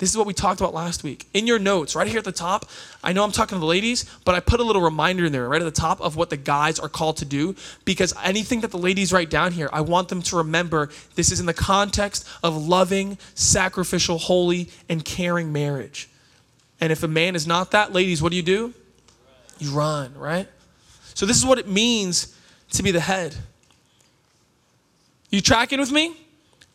This 0.00 0.08
is 0.08 0.16
what 0.16 0.26
we 0.26 0.32
talked 0.32 0.62
about 0.62 0.72
last 0.72 1.04
week. 1.04 1.26
In 1.34 1.46
your 1.46 1.58
notes, 1.58 1.94
right 1.94 2.06
here 2.06 2.20
at 2.20 2.24
the 2.24 2.32
top, 2.32 2.64
I 3.04 3.12
know 3.12 3.22
I'm 3.22 3.32
talking 3.32 3.56
to 3.56 3.60
the 3.60 3.66
ladies, 3.66 4.06
but 4.24 4.34
I 4.34 4.40
put 4.40 4.58
a 4.58 4.62
little 4.62 4.80
reminder 4.80 5.26
in 5.26 5.32
there 5.32 5.46
right 5.46 5.60
at 5.60 5.66
the 5.66 5.70
top 5.70 6.00
of 6.00 6.16
what 6.16 6.30
the 6.30 6.38
guys 6.38 6.78
are 6.78 6.88
called 6.88 7.18
to 7.18 7.26
do 7.26 7.54
because 7.84 8.14
anything 8.24 8.62
that 8.62 8.70
the 8.70 8.78
ladies 8.78 9.12
write 9.12 9.28
down 9.28 9.52
here, 9.52 9.68
I 9.74 9.82
want 9.82 10.08
them 10.08 10.22
to 10.22 10.36
remember 10.38 10.88
this 11.16 11.30
is 11.30 11.38
in 11.38 11.44
the 11.44 11.52
context 11.52 12.26
of 12.42 12.56
loving, 12.56 13.18
sacrificial, 13.34 14.16
holy, 14.16 14.70
and 14.88 15.04
caring 15.04 15.52
marriage. 15.52 16.08
And 16.80 16.90
if 16.90 17.02
a 17.02 17.08
man 17.08 17.36
is 17.36 17.46
not 17.46 17.72
that, 17.72 17.92
ladies, 17.92 18.22
what 18.22 18.30
do 18.30 18.36
you 18.36 18.42
do? 18.42 18.72
You 19.58 19.72
run, 19.72 20.14
right? 20.14 20.48
So 21.12 21.26
this 21.26 21.36
is 21.36 21.44
what 21.44 21.58
it 21.58 21.68
means 21.68 22.34
to 22.70 22.82
be 22.82 22.90
the 22.90 23.00
head. 23.00 23.36
You 25.28 25.42
tracking 25.42 25.78
with 25.78 25.92
me? 25.92 26.16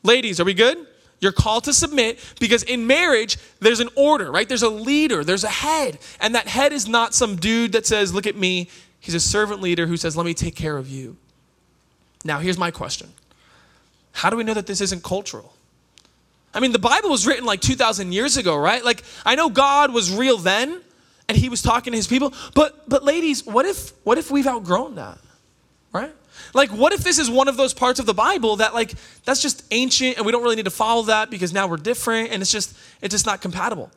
Ladies, 0.03 0.39
are 0.39 0.45
we 0.45 0.53
good? 0.53 0.85
You're 1.19 1.32
called 1.32 1.63
to 1.65 1.73
submit 1.73 2.19
because 2.39 2.63
in 2.63 2.88
marriage, 2.88 3.38
there's 3.60 3.80
an 3.80 3.89
order, 3.95 4.32
right? 4.32 4.47
There's 4.47 4.63
a 4.63 4.69
leader, 4.69 5.23
there's 5.23 5.43
a 5.43 5.49
head. 5.49 5.97
And 6.19 6.36
that 6.36 6.47
head 6.47 6.73
is 6.73 6.88
not 6.88 7.13
some 7.13 7.36
dude 7.36 7.71
that 7.71 7.86
says, 7.86 8.13
Look 8.13 8.28
at 8.28 8.36
me. 8.36 8.69
He's 8.99 9.15
a 9.15 9.19
servant 9.19 9.62
leader 9.62 9.88
who 9.88 9.97
says, 9.97 10.17
Let 10.17 10.25
me 10.25 10.34
take 10.34 10.56
care 10.56 10.78
of 10.78 10.89
you. 10.89 11.17
Now, 12.23 12.39
here's 12.39 12.58
my 12.58 12.71
question 12.71 13.12
How 14.12 14.30
do 14.30 14.36
we 14.38 14.43
know 14.43 14.54
that 14.54 14.67
this 14.67 14.82
isn't 14.82 15.04
cultural? 15.04 15.54
I 16.54 16.62
mean, 16.62 16.71
the 16.71 16.80
Bible 16.80 17.10
was 17.10 17.28
written 17.28 17.45
like 17.45 17.60
2,000 17.60 18.13
years 18.13 18.38
ago, 18.38 18.56
right? 18.56 18.84
Like, 18.84 19.04
I 19.25 19.36
know 19.36 19.49
God 19.49 19.93
was 19.93 20.15
real 20.15 20.38
then 20.38 20.82
and 21.28 21.38
he 21.38 21.49
was 21.49 21.62
talking 21.62 21.91
to 21.91 21.97
his 21.97 22.08
people, 22.08 22.34
but, 22.54 22.88
but 22.88 23.04
ladies, 23.04 23.45
what 23.45 23.65
if, 23.65 23.91
what 24.06 24.17
if 24.17 24.32
we've 24.32 24.47
outgrown 24.47 24.95
that, 24.95 25.17
right? 25.91 26.13
Like, 26.56 26.72
what 26.72 26.94
if 26.94 27.04
this 27.04 27.20
is 27.20 27.30
one 27.30 27.50
of 27.50 27.58
those 27.58 27.74
parts 27.74 28.00
of 28.00 28.06
the 28.06 28.13
Bible 28.13 28.56
that, 28.56 28.74
like, 28.74 28.94
that's 29.26 29.41
just 29.41 29.65
ancient 29.72 30.15
and 30.15 30.26
we 30.26 30.32
don't 30.32 30.41
really 30.41 30.56
need 30.56 30.63
to 30.63 30.72
follow 30.72 31.04
that 31.04 31.30
because 31.30 31.52
now 31.52 31.68
we're 31.68 31.76
different 31.76 32.32
and 32.32 32.41
it's 32.41 32.50
just, 32.50 32.74
it's 33.02 33.12
just 33.12 33.26
not 33.26 33.41
compatible? 33.41 33.91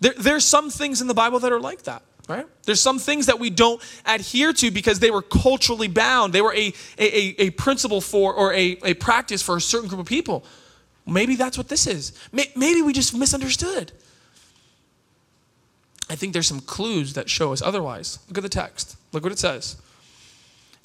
There, 0.00 0.12
there's 0.18 0.44
some 0.44 0.68
things 0.68 1.00
in 1.00 1.06
the 1.06 1.14
Bible 1.14 1.38
that 1.38 1.52
are 1.52 1.60
like 1.60 1.82
that, 1.84 2.02
right? 2.28 2.44
There's 2.64 2.80
some 2.80 2.98
things 2.98 3.26
that 3.26 3.38
we 3.38 3.50
don't 3.50 3.80
adhere 4.04 4.52
to 4.52 4.72
because 4.72 4.98
they 4.98 5.12
were 5.12 5.22
culturally 5.22 5.86
bound. 5.86 6.32
They 6.32 6.40
were 6.40 6.52
a, 6.54 6.72
a, 6.98 7.40
a 7.40 7.50
principle 7.50 8.00
for 8.00 8.34
or 8.34 8.52
a, 8.52 8.76
a 8.84 8.94
practice 8.94 9.40
for 9.40 9.56
a 9.56 9.60
certain 9.60 9.88
group 9.88 10.00
of 10.00 10.06
people. 10.06 10.44
Maybe 11.06 11.36
that's 11.36 11.56
what 11.56 11.68
this 11.68 11.86
is. 11.86 12.12
Maybe 12.32 12.82
we 12.82 12.92
just 12.92 13.16
misunderstood. 13.16 13.92
I 16.10 16.16
think 16.16 16.32
there's 16.32 16.48
some 16.48 16.60
clues 16.60 17.12
that 17.12 17.30
show 17.30 17.52
us 17.52 17.62
otherwise. 17.62 18.18
Look 18.26 18.38
at 18.38 18.42
the 18.42 18.48
text. 18.48 18.96
Look 19.12 19.22
what 19.22 19.30
it 19.30 19.38
says. 19.38 19.76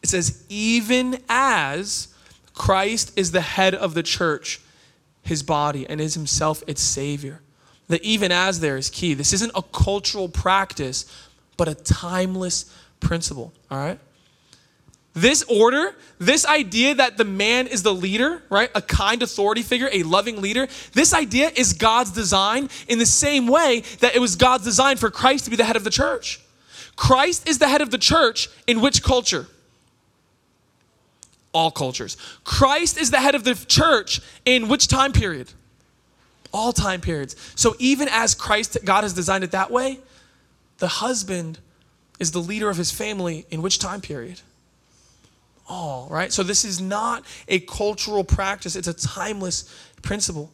It 0.08 0.24
says, 0.24 0.46
even 0.48 1.22
as 1.28 2.08
Christ 2.54 3.12
is 3.18 3.32
the 3.32 3.42
head 3.42 3.76
of 3.76 3.94
the 3.94 4.04
church, 4.04 4.62
his 5.22 5.44
body, 5.44 5.86
and 5.86 6.00
is 6.00 6.14
himself 6.14 6.64
its 6.66 6.82
savior. 6.82 7.42
The 7.90 8.02
even 8.02 8.32
as 8.32 8.62
there 8.62 8.78
is 8.78 8.90
key. 8.90 9.16
This 9.16 9.34
isn't 9.34 9.52
a 9.54 9.62
cultural 9.62 10.30
practice, 10.30 11.06
but 11.58 11.68
a 11.68 11.76
timeless 11.76 12.74
principle. 13.02 13.52
All 13.70 13.78
right? 13.78 14.00
This 15.14 15.44
order, 15.44 15.94
this 16.20 16.46
idea 16.46 16.96
that 16.96 17.18
the 17.18 17.26
man 17.26 17.68
is 17.68 17.84
the 17.84 17.94
leader, 17.94 18.44
right? 18.50 18.70
A 18.76 18.82
kind 18.82 19.22
authority 19.22 19.62
figure, 19.62 19.90
a 19.92 20.04
loving 20.04 20.42
leader, 20.42 20.70
this 20.94 21.14
idea 21.14 21.52
is 21.54 21.74
God's 21.74 22.12
design 22.12 22.70
in 22.88 22.98
the 22.98 23.06
same 23.06 23.48
way 23.48 23.82
that 24.00 24.16
it 24.16 24.20
was 24.20 24.38
God's 24.38 24.64
design 24.64 24.96
for 24.96 25.12
Christ 25.12 25.44
to 25.46 25.50
be 25.50 25.58
the 25.58 25.66
head 25.66 25.76
of 25.76 25.84
the 25.84 25.90
church. 25.90 26.40
Christ 26.96 27.50
is 27.50 27.60
the 27.60 27.68
head 27.68 27.82
of 27.82 27.92
the 27.92 27.98
church 27.98 28.48
in 28.68 28.80
which 28.80 29.04
culture? 29.04 29.48
All 31.54 31.72
cultures. 31.72 32.18
Christ 32.44 32.98
is 32.98 33.12
the 33.12 33.20
head 33.20 33.36
of 33.36 33.44
the 33.44 33.56
church 33.56 34.22
in 34.46 34.68
which 34.68 34.88
time 34.88 35.12
period? 35.12 35.52
All 36.54 36.74
time 36.74 37.02
periods. 37.02 37.36
So 37.56 37.76
even 37.80 38.08
as 38.10 38.36
Christ, 38.36 38.78
God 38.84 39.04
has 39.04 39.14
designed 39.14 39.44
it 39.44 39.52
that 39.52 39.72
way, 39.72 40.00
the 40.78 40.88
husband 40.88 41.60
is 42.20 42.32
the 42.32 42.40
leader 42.40 42.70
of 42.70 42.78
his 42.78 42.92
family 42.92 43.46
in 43.50 43.62
which 43.62 43.80
time 43.80 44.02
period? 44.02 44.42
All, 45.68 46.08
right? 46.10 46.32
So 46.32 46.44
this 46.44 46.64
is 46.64 46.80
not 46.80 47.26
a 47.48 47.60
cultural 47.60 48.24
practice, 48.24 48.76
it's 48.76 48.88
a 48.88 48.94
timeless 48.94 49.74
principle. 50.02 50.52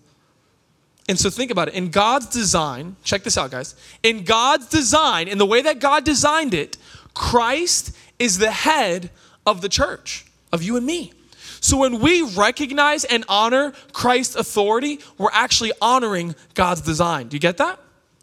And 1.09 1.19
so 1.19 1.29
think 1.29 1.51
about 1.51 1.67
it. 1.67 1.73
In 1.73 1.89
God's 1.89 2.27
design, 2.27 2.95
check 3.03 3.23
this 3.23 3.37
out, 3.37 3.51
guys. 3.51 3.75
In 4.03 4.23
God's 4.23 4.67
design, 4.67 5.27
in 5.27 5.37
the 5.37 5.45
way 5.45 5.61
that 5.61 5.79
God 5.79 6.05
designed 6.05 6.53
it, 6.53 6.77
Christ 7.13 7.95
is 8.19 8.37
the 8.37 8.51
head 8.51 9.09
of 9.45 9.59
the 9.61 9.67
church 9.67 10.25
of 10.53 10.63
you 10.63 10.77
and 10.77 10.85
me. 10.85 11.11
So 11.59 11.77
when 11.77 11.99
we 11.99 12.21
recognize 12.21 13.03
and 13.03 13.25
honor 13.27 13.73
Christ's 13.91 14.35
authority, 14.35 14.99
we're 15.17 15.31
actually 15.33 15.71
honoring 15.81 16.35
God's 16.53 16.81
design. 16.81 17.27
Do 17.27 17.35
you 17.35 17.39
get 17.39 17.57
that? 17.57 17.79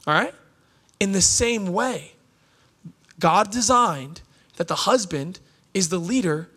All 0.06 0.14
right? 0.14 0.34
In 0.98 1.12
the 1.12 1.20
same 1.20 1.72
way, 1.72 2.12
God 3.18 3.50
designed 3.50 4.22
that 4.56 4.68
the 4.68 4.74
husband 4.74 5.40
is 5.74 5.88
the 5.88 5.98
leader 5.98 6.48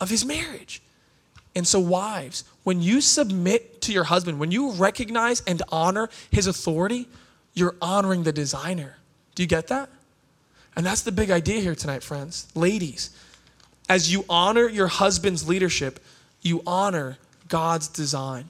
of 0.00 0.10
his 0.10 0.24
marriage. 0.24 0.82
And 1.54 1.66
so, 1.66 1.80
wives, 1.80 2.44
when 2.62 2.80
you 2.80 3.00
submit 3.00 3.82
to 3.82 3.92
your 3.92 4.04
husband, 4.04 4.38
when 4.38 4.50
you 4.50 4.72
recognize 4.72 5.42
and 5.46 5.62
honor 5.70 6.08
his 6.30 6.46
authority, 6.46 7.08
you're 7.54 7.74
honoring 7.82 8.22
the 8.22 8.32
designer. 8.32 8.96
Do 9.34 9.42
you 9.42 9.48
get 9.48 9.66
that? 9.68 9.90
And 10.76 10.86
that's 10.86 11.02
the 11.02 11.12
big 11.12 11.30
idea 11.30 11.60
here 11.60 11.74
tonight, 11.74 12.02
friends. 12.02 12.46
Ladies, 12.54 13.10
as 13.90 14.10
you 14.10 14.24
honor 14.30 14.68
your 14.68 14.86
husband's 14.86 15.48
leadership, 15.48 15.98
you 16.42 16.62
honor 16.64 17.18
God's 17.48 17.88
design. 17.88 18.48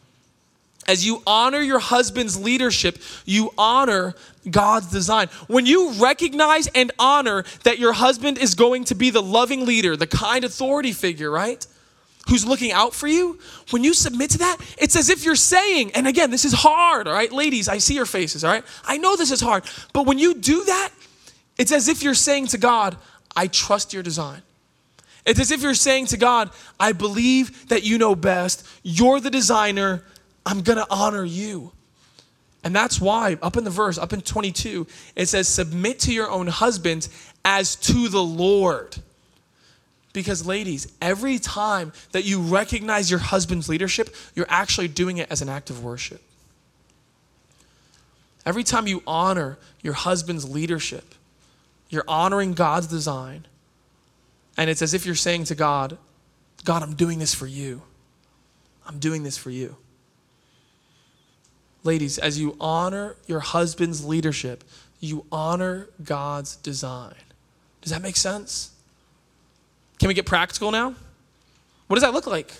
As 0.86 1.06
you 1.06 1.22
honor 1.26 1.60
your 1.60 1.78
husband's 1.78 2.38
leadership, 2.38 2.98
you 3.24 3.50
honor 3.56 4.14
God's 4.50 4.88
design. 4.88 5.28
When 5.46 5.64
you 5.64 5.92
recognize 5.92 6.66
and 6.74 6.92
honor 6.98 7.44
that 7.64 7.78
your 7.78 7.94
husband 7.94 8.36
is 8.36 8.54
going 8.54 8.84
to 8.84 8.94
be 8.94 9.08
the 9.08 9.22
loving 9.22 9.64
leader, 9.64 9.96
the 9.96 10.06
kind 10.06 10.44
authority 10.44 10.92
figure, 10.92 11.30
right? 11.30 11.66
Who's 12.28 12.44
looking 12.44 12.70
out 12.70 12.94
for 12.94 13.06
you, 13.06 13.38
when 13.70 13.82
you 13.82 13.94
submit 13.94 14.32
to 14.32 14.38
that, 14.38 14.58
it's 14.76 14.94
as 14.94 15.08
if 15.08 15.24
you're 15.24 15.36
saying, 15.36 15.92
and 15.92 16.06
again, 16.06 16.30
this 16.30 16.44
is 16.44 16.52
hard, 16.52 17.08
all 17.08 17.14
right? 17.14 17.32
Ladies, 17.32 17.66
I 17.66 17.78
see 17.78 17.94
your 17.94 18.04
faces, 18.04 18.44
all 18.44 18.52
right? 18.52 18.64
I 18.84 18.98
know 18.98 19.16
this 19.16 19.30
is 19.30 19.40
hard, 19.40 19.64
but 19.94 20.04
when 20.04 20.18
you 20.18 20.34
do 20.34 20.64
that, 20.64 20.90
it's 21.56 21.72
as 21.72 21.88
if 21.88 22.02
you're 22.02 22.12
saying 22.12 22.48
to 22.48 22.58
God, 22.58 22.94
I 23.34 23.46
trust 23.46 23.94
your 23.94 24.02
design. 24.02 24.42
It's 25.26 25.40
as 25.40 25.50
if 25.50 25.62
you're 25.62 25.74
saying 25.74 26.06
to 26.06 26.16
God, 26.16 26.50
I 26.78 26.92
believe 26.92 27.68
that 27.68 27.82
you 27.82 27.98
know 27.98 28.14
best. 28.14 28.66
You're 28.82 29.20
the 29.20 29.30
designer. 29.30 30.02
I'm 30.46 30.62
going 30.62 30.78
to 30.78 30.86
honor 30.90 31.24
you. 31.24 31.72
And 32.62 32.74
that's 32.74 33.00
why, 33.00 33.38
up 33.42 33.56
in 33.56 33.64
the 33.64 33.70
verse, 33.70 33.96
up 33.96 34.12
in 34.12 34.20
22, 34.20 34.86
it 35.16 35.26
says, 35.26 35.48
Submit 35.48 35.98
to 36.00 36.12
your 36.12 36.30
own 36.30 36.46
husbands 36.46 37.08
as 37.44 37.76
to 37.76 38.08
the 38.08 38.22
Lord. 38.22 38.96
Because, 40.12 40.44
ladies, 40.44 40.92
every 41.00 41.38
time 41.38 41.92
that 42.12 42.24
you 42.24 42.40
recognize 42.40 43.10
your 43.10 43.20
husband's 43.20 43.68
leadership, 43.68 44.14
you're 44.34 44.46
actually 44.48 44.88
doing 44.88 45.18
it 45.18 45.30
as 45.30 45.40
an 45.40 45.48
act 45.48 45.70
of 45.70 45.84
worship. 45.84 46.20
Every 48.44 48.64
time 48.64 48.86
you 48.86 49.02
honor 49.06 49.58
your 49.82 49.92
husband's 49.92 50.48
leadership, 50.48 51.14
you're 51.88 52.04
honoring 52.08 52.54
God's 52.54 52.88
design 52.88 53.46
and 54.60 54.68
it's 54.68 54.82
as 54.82 54.92
if 54.92 55.06
you're 55.06 55.14
saying 55.14 55.44
to 55.44 55.54
God, 55.54 55.96
God, 56.66 56.82
I'm 56.82 56.94
doing 56.94 57.18
this 57.18 57.34
for 57.34 57.46
you. 57.46 57.80
I'm 58.86 58.98
doing 58.98 59.22
this 59.22 59.38
for 59.38 59.48
you. 59.48 59.78
Ladies, 61.82 62.18
as 62.18 62.38
you 62.38 62.58
honor 62.60 63.16
your 63.26 63.40
husband's 63.40 64.04
leadership, 64.04 64.62
you 65.00 65.24
honor 65.32 65.88
God's 66.04 66.56
design. 66.56 67.14
Does 67.80 67.90
that 67.90 68.02
make 68.02 68.16
sense? 68.16 68.72
Can 69.98 70.08
we 70.08 70.14
get 70.14 70.26
practical 70.26 70.70
now? 70.70 70.94
What 71.86 71.96
does 71.96 72.02
that 72.02 72.12
look 72.12 72.26
like? 72.26 72.52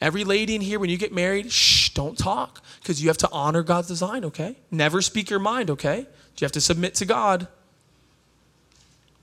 Every 0.00 0.24
lady 0.24 0.54
in 0.54 0.62
here, 0.62 0.78
when 0.78 0.88
you 0.88 0.96
get 0.96 1.12
married, 1.12 1.52
shh, 1.52 1.90
don't 1.90 2.16
talk 2.16 2.64
because 2.80 3.02
you 3.02 3.10
have 3.10 3.18
to 3.18 3.28
honor 3.30 3.62
God's 3.62 3.88
design, 3.88 4.24
okay? 4.24 4.56
Never 4.70 5.02
speak 5.02 5.28
your 5.28 5.38
mind, 5.38 5.68
okay? 5.68 6.06
You 6.38 6.46
have 6.46 6.52
to 6.52 6.62
submit 6.62 6.94
to 6.94 7.04
God. 7.04 7.46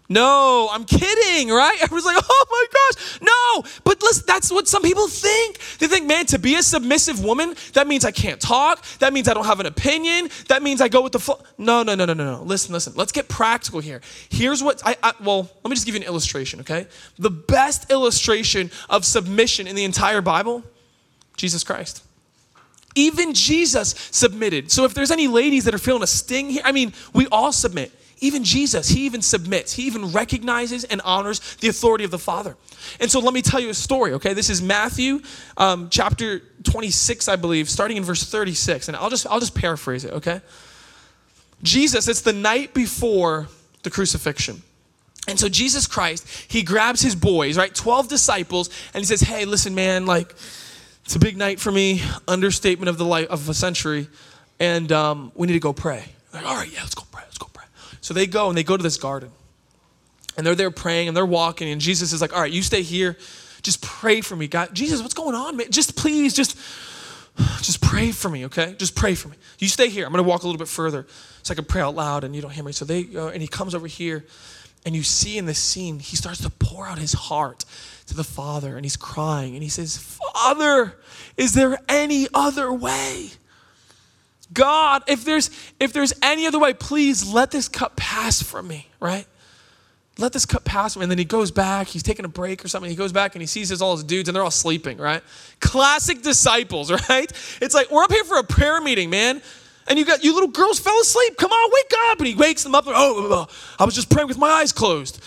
No, 0.10 0.70
I'm 0.72 0.86
kidding, 0.86 1.50
right? 1.50 1.78
Everyone's 1.82 2.06
like, 2.06 2.24
oh 2.30 2.46
my 2.50 2.66
gosh, 2.72 3.22
no. 3.22 3.70
But 3.84 4.02
listen, 4.02 4.24
that's 4.26 4.52
what 4.52 4.68
some 4.68 4.82
people 4.82 5.08
think. 5.08 5.60
They 5.80 5.88
think, 5.88 6.08
man, 6.08 6.26
to 6.28 6.40
be 6.40 6.56
a 6.56 6.64
submissive 6.64 7.24
woman, 7.24 7.56
that 7.74 7.88
means 7.88 8.06
I 8.06 8.12
can't 8.12 8.40
talk. 8.40 8.86
That 9.00 9.12
means 9.12 9.28
I 9.28 9.34
don't 9.34 9.46
have 9.46 9.60
an 9.60 9.66
opinion. 9.66 10.30
That 10.48 10.64
means 10.64 10.80
I 10.80 10.88
go 10.88 11.02
with 11.02 11.12
the 11.12 11.20
flow. 11.20 11.42
No, 11.58 11.84
no, 11.84 11.96
no, 11.96 12.06
no, 12.06 12.14
no, 12.14 12.38
no. 12.38 12.44
Listen, 12.44 12.74
listen. 12.74 12.94
Let's 12.96 13.12
get 13.12 13.28
practical 13.28 13.82
here. 13.82 14.02
Here's 14.30 14.64
what 14.64 14.82
I, 14.86 14.96
I, 15.04 15.14
well, 15.22 15.50
let 15.64 15.70
me 15.70 15.76
just 15.76 15.86
give 15.86 15.96
you 15.96 16.02
an 16.02 16.08
illustration, 16.08 16.62
okay? 16.62 16.88
The 17.20 17.30
best 17.30 17.92
illustration 17.92 18.72
of 18.90 19.04
submission 19.04 19.68
in 19.68 19.76
the 19.76 19.84
entire 19.84 20.22
Bible, 20.22 20.64
Jesus 21.36 21.66
Christ. 21.66 22.04
Even 22.96 23.34
Jesus 23.34 23.90
submitted. 24.12 24.72
So 24.72 24.86
if 24.86 24.94
there's 24.94 25.12
any 25.12 25.28
ladies 25.28 25.66
that 25.66 25.76
are 25.76 25.80
feeling 25.80 26.02
a 26.02 26.08
sting 26.08 26.50
here, 26.50 26.64
I 26.64 26.72
mean, 26.72 26.94
we 27.14 27.28
all 27.28 27.52
submit. 27.52 27.92
Even 28.20 28.44
Jesus, 28.44 28.90
he 28.90 29.06
even 29.06 29.22
submits. 29.22 29.74
He 29.74 29.84
even 29.84 30.12
recognizes 30.12 30.84
and 30.84 31.02
honors 31.02 31.40
the 31.58 31.68
authority 31.68 32.04
of 32.04 32.12
the 32.12 32.20
Father. 32.20 32.58
And 33.00 33.12
so 33.12 33.20
let 33.20 33.34
me 33.34 33.42
tell 33.42 33.60
you 33.60 33.70
a 33.70 33.74
story, 33.74 34.14
okay? 34.14 34.34
This 34.34 34.50
is 34.50 34.62
Matthew 34.62 35.22
um, 35.58 35.90
chapter 35.92 36.42
26, 36.64 37.28
I 37.28 37.36
believe, 37.36 37.70
starting 37.70 37.98
in 37.98 38.04
verse 38.04 38.24
36. 38.24 38.88
And 38.88 38.98
I'll 38.98 39.10
just, 39.10 39.28
I'll 39.28 39.40
just 39.40 39.54
paraphrase 39.54 40.04
it, 40.04 40.14
okay? 40.14 40.42
Jesus, 41.64 42.08
it's 42.08 42.22
the 42.22 42.34
night 42.34 42.74
before 42.74 43.48
the 43.84 43.90
crucifixion. 43.90 44.62
And 45.28 45.40
so 45.40 45.50
Jesus 45.50 45.88
Christ, 45.88 46.28
he 46.48 46.64
grabs 46.64 47.02
his 47.02 47.14
boys, 47.16 47.58
right? 47.58 47.74
12 47.74 48.08
disciples, 48.08 48.70
and 48.94 49.02
he 49.02 49.06
says, 49.06 49.22
Hey, 49.22 49.46
listen, 49.46 49.76
man, 49.76 50.06
like, 50.06 50.34
it's 51.04 51.16
a 51.16 51.20
big 51.20 51.38
night 51.38 51.60
for 51.60 51.72
me, 51.72 52.02
understatement 52.28 52.90
of 52.90 52.98
the 52.98 53.06
life 53.06 53.28
of 53.30 53.48
a 53.48 53.54
century, 53.54 54.08
and 54.60 54.92
um, 54.92 55.32
we 55.36 55.48
need 55.48 55.54
to 55.54 55.60
go 55.60 55.74
pray. 55.74 56.06
Like, 56.34 56.46
all 56.46 56.56
right, 56.56 56.72
yeah, 56.72 56.82
let's 56.82 56.96
go 56.96 57.04
pray, 57.12 57.24
let's 57.26 57.38
go 57.38 57.48
pray. 57.54 57.57
So 58.08 58.14
they 58.14 58.26
go 58.26 58.48
and 58.48 58.58
they 58.58 58.64
go 58.64 58.78
to 58.78 58.82
this 58.82 58.96
garden. 58.96 59.32
And 60.38 60.48
they're 60.48 60.56
there 60.56 60.72
praying 60.72 61.10
and 61.10 61.18
they're 61.18 61.26
walking, 61.26 61.68
and 61.68 61.82
Jesus 61.82 62.14
is 62.14 62.22
like, 62.22 62.32
All 62.32 62.40
right, 62.40 62.50
you 62.50 62.62
stay 62.62 62.82
here. 62.82 63.18
Just 63.64 63.82
pray 63.82 64.22
for 64.22 64.34
me. 64.34 64.48
God, 64.48 64.74
Jesus, 64.74 65.02
what's 65.02 65.14
going 65.14 65.36
on, 65.36 65.58
man? 65.58 65.70
Just 65.72 65.98
please, 65.98 66.34
just, 66.34 66.56
just 67.62 67.82
pray 67.82 68.14
for 68.14 68.30
me, 68.30 68.46
okay? 68.46 68.76
Just 68.78 68.96
pray 68.96 69.14
for 69.14 69.28
me. 69.28 69.36
You 69.60 69.68
stay 69.68 69.90
here. 69.90 70.06
I'm 70.06 70.14
gonna 70.14 70.24
walk 70.24 70.44
a 70.44 70.46
little 70.46 70.58
bit 70.58 70.70
further 70.70 71.06
so 71.44 71.52
I 71.52 71.56
can 71.56 71.66
pray 71.66 71.82
out 71.82 71.96
loud 71.96 72.24
and 72.24 72.34
you 72.34 72.42
don't 72.42 72.52
hear 72.52 72.64
me. 72.64 72.72
So 72.72 72.86
they 72.86 73.04
go, 73.04 73.28
and 73.28 73.42
he 73.42 73.48
comes 73.50 73.76
over 73.76 73.88
here, 73.88 74.24
and 74.86 74.96
you 74.96 75.04
see 75.04 75.38
in 75.38 75.46
this 75.46 75.60
scene, 75.60 76.00
he 76.00 76.16
starts 76.16 76.42
to 76.44 76.50
pour 76.50 76.88
out 76.88 77.00
his 77.00 77.12
heart 77.12 77.66
to 78.06 78.16
the 78.16 78.24
Father, 78.24 78.78
and 78.78 78.86
he's 78.86 78.96
crying, 78.96 79.54
and 79.54 79.64
he 79.64 79.70
says, 79.70 79.98
Father, 79.98 80.96
is 81.36 81.56
there 81.56 81.78
any 81.90 82.28
other 82.34 82.72
way? 82.72 83.32
God, 84.58 85.04
if 85.06 85.24
there's 85.24 85.52
if 85.80 85.94
there's 85.94 86.14
any 86.24 86.48
other 86.48 86.58
way, 86.58 86.74
please 86.74 87.32
let 87.32 87.52
this 87.52 87.70
cup 87.70 87.96
pass 87.96 88.42
from 88.42 88.68
me, 88.68 88.88
right? 89.00 89.28
Let 90.18 90.34
this 90.34 90.48
cup 90.48 90.64
pass 90.64 90.94
from 90.94 91.02
me. 91.02 91.04
And 91.04 91.12
then 91.12 91.20
he 91.20 91.26
goes 91.26 91.52
back, 91.52 91.86
he's 91.86 92.02
taking 92.02 92.26
a 92.26 92.28
break 92.28 92.66
or 92.66 92.68
something. 92.68 92.90
He 92.90 92.98
goes 92.98 93.12
back 93.12 93.36
and 93.36 93.42
he 93.42 93.46
sees 93.46 93.70
his, 93.70 93.84
all 93.84 93.96
his 93.96 94.04
dudes 94.04 94.28
and 94.28 94.36
they're 94.36 94.44
all 94.44 94.50
sleeping, 94.50 94.98
right? 94.98 95.22
Classic 95.60 96.24
disciples, 96.24 96.92
right? 97.10 97.32
It's 97.62 97.76
like, 97.76 97.92
we're 97.92 98.04
up 98.04 98.12
here 98.12 98.24
for 98.24 98.40
a 98.40 98.44
prayer 98.44 98.82
meeting, 98.82 99.12
man. 99.12 99.44
And 99.88 100.00
you 100.00 100.06
got 100.06 100.24
you 100.24 100.34
little 100.34 100.50
girls 100.50 100.80
fell 100.80 101.00
asleep. 101.00 101.38
Come 101.38 101.52
on, 101.52 101.72
wake 101.72 101.94
up. 102.10 102.18
And 102.18 102.28
he 102.28 102.34
wakes 102.34 102.64
them 102.64 102.74
up. 102.74 102.88
And, 102.88 102.96
oh, 102.98 103.14
oh, 103.16 103.28
oh, 103.32 103.48
I 103.78 103.86
was 103.86 103.94
just 103.94 104.10
praying 104.10 104.28
with 104.28 104.40
my 104.40 104.50
eyes 104.50 104.72
closed. 104.72 105.24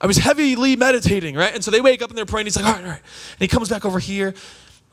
I 0.00 0.06
was 0.08 0.16
heavily 0.16 0.74
meditating, 0.74 1.36
right? 1.36 1.54
And 1.54 1.62
so 1.62 1.70
they 1.70 1.80
wake 1.80 2.02
up 2.02 2.10
and 2.10 2.18
they're 2.18 2.26
praying. 2.26 2.46
He's 2.46 2.56
like, 2.56 2.64
all 2.64 2.72
right, 2.72 2.82
all 2.82 2.90
right. 2.90 2.98
And 2.98 3.38
he 3.38 3.46
comes 3.46 3.68
back 3.68 3.84
over 3.84 4.00
here 4.00 4.34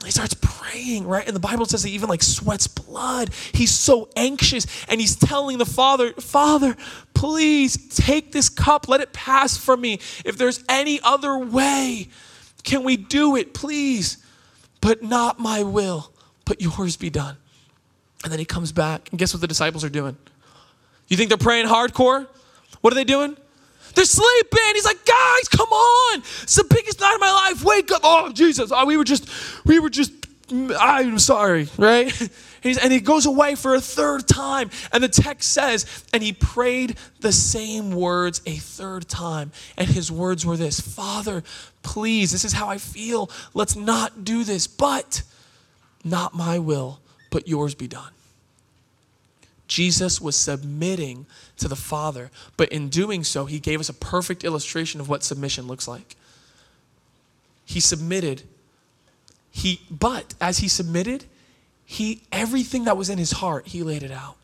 he 0.05 0.11
starts 0.11 0.33
praying, 0.33 1.07
right? 1.07 1.27
And 1.27 1.35
the 1.35 1.41
Bible 1.41 1.65
says 1.65 1.83
he 1.83 1.91
even 1.91 2.07
like 2.07 2.23
sweats 2.23 2.67
blood. 2.67 3.31
He's 3.53 3.73
so 3.73 4.09
anxious 4.15 4.65
and 4.87 5.01
he's 5.01 5.15
telling 5.15 5.57
the 5.57 5.65
Father, 5.65 6.13
Father, 6.13 6.77
please 7.13 7.75
take 7.95 8.31
this 8.31 8.47
cup, 8.47 8.87
let 8.87 9.01
it 9.01 9.11
pass 9.11 9.57
from 9.57 9.81
me. 9.81 9.99
If 10.23 10.37
there's 10.37 10.63
any 10.69 11.01
other 11.03 11.37
way, 11.37 12.07
can 12.63 12.83
we 12.83 12.95
do 12.95 13.35
it, 13.35 13.53
please? 13.53 14.23
But 14.79 15.03
not 15.03 15.37
my 15.39 15.63
will, 15.63 16.13
but 16.45 16.61
yours 16.61 16.95
be 16.95 17.09
done. 17.09 17.35
And 18.23 18.31
then 18.31 18.39
he 18.39 18.45
comes 18.45 18.71
back, 18.71 19.09
and 19.11 19.19
guess 19.19 19.33
what 19.33 19.41
the 19.41 19.47
disciples 19.47 19.83
are 19.83 19.89
doing? 19.89 20.17
You 21.07 21.17
think 21.17 21.29
they're 21.29 21.37
praying 21.37 21.67
hardcore? 21.67 22.27
What 22.81 22.93
are 22.93 22.95
they 22.95 23.03
doing? 23.03 23.35
They're 23.95 24.05
sleeping. 24.05 24.59
He's 24.73 24.85
like, 24.85 25.05
guys, 25.05 25.47
come 25.49 25.69
on. 25.69 26.19
It's 26.43 26.55
the 26.55 26.63
biggest 26.63 26.99
night 26.99 27.15
of 27.15 27.19
my 27.19 27.31
life. 27.31 27.63
Wake 27.63 27.91
up. 27.91 28.01
Oh, 28.03 28.31
Jesus. 28.31 28.71
Oh, 28.73 28.85
we 28.85 28.97
were 28.97 29.03
just, 29.03 29.29
we 29.65 29.79
were 29.79 29.89
just, 29.89 30.11
I'm 30.51 31.19
sorry, 31.19 31.67
right? 31.77 32.29
and 32.63 32.91
he 32.91 32.99
goes 32.99 33.25
away 33.25 33.55
for 33.55 33.75
a 33.75 33.81
third 33.81 34.27
time. 34.27 34.69
And 34.91 35.03
the 35.03 35.07
text 35.07 35.51
says, 35.51 36.05
and 36.13 36.23
he 36.23 36.33
prayed 36.33 36.97
the 37.19 37.31
same 37.31 37.91
words 37.91 38.41
a 38.45 38.55
third 38.55 39.07
time. 39.07 39.51
And 39.77 39.87
his 39.87 40.11
words 40.11 40.45
were 40.45 40.57
this 40.57 40.79
Father, 40.79 41.43
please, 41.83 42.31
this 42.31 42.45
is 42.45 42.53
how 42.53 42.69
I 42.69 42.77
feel. 42.77 43.29
Let's 43.53 43.75
not 43.75 44.23
do 44.23 44.43
this, 44.43 44.67
but 44.67 45.23
not 46.03 46.33
my 46.33 46.59
will, 46.59 46.99
but 47.29 47.47
yours 47.47 47.75
be 47.75 47.87
done. 47.87 48.11
Jesus 49.69 50.19
was 50.19 50.35
submitting 50.35 51.27
to 51.57 51.67
the 51.67 51.75
Father, 51.75 52.31
but 52.57 52.69
in 52.69 52.89
doing 52.89 53.23
so, 53.23 53.45
he 53.45 53.59
gave 53.59 53.79
us 53.79 53.87
a 53.87 53.93
perfect 53.93 54.43
illustration 54.43 54.99
of 54.99 55.07
what 55.07 55.23
submission 55.23 55.67
looks 55.67 55.87
like. 55.87 56.15
He 57.65 57.79
submitted. 57.79 58.41
He 59.51 59.81
but 59.91 60.33
as 60.41 60.57
he 60.57 60.67
submitted, 60.67 61.25
he 61.85 62.23
everything 62.31 62.85
that 62.85 62.97
was 62.97 63.09
in 63.09 63.19
his 63.19 63.31
heart, 63.31 63.67
he 63.67 63.83
laid 63.83 64.01
it 64.01 64.11
out. 64.11 64.35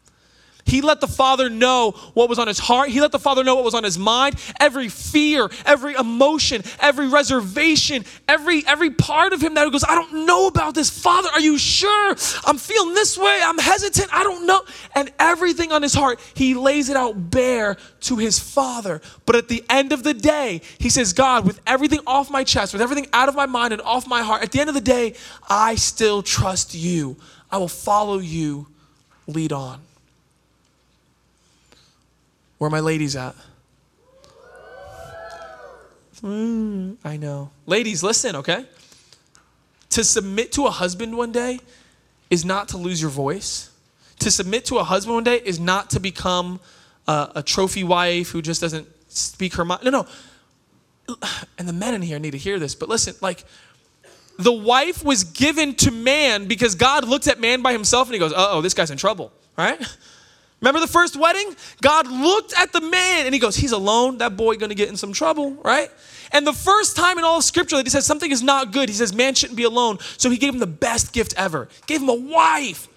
He 0.66 0.82
let 0.82 1.00
the 1.00 1.08
Father 1.08 1.48
know 1.48 1.92
what 2.16 2.28
was 2.28 2.40
on 2.40 2.48
his 2.48 2.58
heart. 2.58 2.90
He 2.90 3.00
let 3.00 3.12
the 3.12 3.20
Father 3.20 3.44
know 3.44 3.54
what 3.54 3.64
was 3.64 3.76
on 3.76 3.84
his 3.84 4.00
mind. 4.00 4.36
Every 4.60 4.90
fear, 4.90 5.48
every 5.64 5.94
emotion, 5.94 6.64
every 6.80 7.08
reservation, 7.08 8.04
every 8.28 8.64
every 8.66 8.90
part 8.90 9.32
of 9.32 9.42
him 9.42 9.54
that 9.54 9.72
goes, 9.72 9.84
I 9.84 9.94
don't 9.94 10.26
know 10.26 10.48
about 10.48 10.74
this. 10.74 10.90
Father, 10.90 11.30
are 11.32 11.40
you 11.40 11.60
sure? 11.60 12.16
I'm 12.46 12.58
feeling 12.58 12.96
this 12.96 13.16
way. 13.16 13.42
I'm 13.44 13.60
hesitant. 13.60 14.10
I 14.12 14.24
don't 14.24 14.48
know. 14.48 14.64
And 14.96 15.12
everything 15.20 15.72
on 15.72 15.84
his 15.84 15.94
heart, 15.94 16.20
he 16.34 16.56
lays 16.56 16.90
it 16.90 16.98
out 16.98 17.30
bare 17.30 17.78
to 18.02 18.18
his 18.18 18.40
Father. 18.40 19.02
But 19.28 19.36
at 19.36 19.48
the 19.48 19.64
end 19.70 19.92
of 19.92 20.02
the 20.02 20.16
day, 20.16 20.62
he 20.80 20.90
says, 20.90 21.14
God, 21.14 21.46
with 21.46 21.62
everything 21.68 22.00
off 22.08 22.32
my 22.32 22.44
chest, 22.44 22.74
with 22.74 22.82
everything 22.82 23.08
out 23.14 23.30
of 23.30 23.36
my 23.36 23.46
mind 23.46 23.72
and 23.72 23.84
off 23.84 24.08
my 24.08 24.24
heart, 24.24 24.42
at 24.42 24.52
the 24.52 24.62
end 24.62 24.70
of 24.70 24.76
the 24.76 24.82
day, 24.82 25.14
I 25.48 25.76
still 25.76 26.24
trust 26.24 26.74
you. 26.74 27.18
I 27.52 27.60
will 27.60 27.68
follow 27.68 28.18
you. 28.18 28.66
Lead 29.28 29.54
on. 29.54 29.82
Where 32.58 32.70
my 32.70 32.80
ladies 32.80 33.16
at? 33.16 33.36
Mm, 36.22 36.98
I 37.04 37.18
know. 37.18 37.52
Ladies, 37.66 38.02
listen, 38.02 38.36
okay? 38.38 38.66
To 39.90 40.04
submit 40.04 40.52
to 40.54 40.66
a 40.66 40.72
husband 40.72 41.16
one 41.16 41.32
day 41.32 41.60
is 42.30 42.44
not 42.44 42.70
to 42.70 42.78
lose 42.78 43.02
your 43.02 43.12
voice. 43.12 43.70
To 44.20 44.32
submit 44.32 44.66
to 44.66 44.78
a 44.78 44.84
husband 44.84 45.16
one 45.16 45.24
day 45.24 45.42
is 45.44 45.60
not 45.60 45.90
to 45.92 46.00
become 46.00 46.60
a, 47.08 47.32
a 47.36 47.44
trophy 47.44 47.84
wife 47.84 48.30
who 48.30 48.42
just 48.42 48.62
doesn't 48.62 48.88
speak 49.10 49.56
her 49.56 49.66
mind. 49.66 49.84
No, 49.84 49.92
no. 49.92 50.08
And 51.58 51.68
the 51.68 51.74
men 51.74 51.94
in 51.94 52.02
here 52.02 52.18
need 52.18 52.32
to 52.32 52.38
hear 52.38 52.58
this, 52.58 52.74
but 52.74 52.90
listen, 52.90 53.14
like, 53.22 53.44
the 54.40 54.52
wife 54.52 55.04
was 55.04 55.24
given 55.24 55.76
to 55.76 55.92
man 55.92 56.48
because 56.48 56.76
God 56.76 57.08
looked 57.08 57.28
at 57.28 57.40
man 57.40 57.62
by 57.62 57.72
himself 57.72 58.08
and 58.08 58.14
he 58.14 58.20
goes, 58.20 58.34
uh 58.34 58.48
oh, 58.50 58.62
this 58.62 58.74
guy's 58.74 58.92
in 58.92 58.98
trouble, 58.98 59.32
right? 59.58 59.80
Remember 60.62 60.80
the 60.80 60.88
first 60.88 61.16
wedding? 61.16 61.56
God 61.82 62.08
looked 62.08 62.54
at 62.60 62.72
the 62.72 62.82
man 62.82 63.26
and 63.26 63.34
he 63.34 63.40
goes, 63.40 63.56
He's 63.56 63.72
alone. 63.72 64.18
That 64.20 64.38
boy 64.38 64.56
gonna 64.56 64.76
get 64.76 64.90
in 64.90 64.98
some 64.98 65.14
trouble, 65.14 65.54
right? 65.64 65.90
And 66.32 66.46
the 66.46 66.54
first 66.54 66.96
time 66.96 67.18
in 67.18 67.24
all 67.24 67.38
of 67.38 67.44
scripture 67.44 67.76
that 67.76 67.86
he 67.86 67.90
says 67.90 68.06
something 68.06 68.32
is 68.32 68.42
not 68.42 68.72
good, 68.72 68.90
he 68.90 68.96
says 68.96 69.14
man 69.14 69.36
shouldn't 69.36 69.58
be 69.58 69.64
alone. 69.64 70.00
So 70.18 70.30
he 70.30 70.38
gave 70.38 70.54
him 70.54 70.60
the 70.60 70.68
best 70.68 71.14
gift 71.14 71.34
ever. 71.38 71.70
Gave 71.88 72.02
him 72.02 72.10
a 72.10 72.16
wife. 72.16 72.88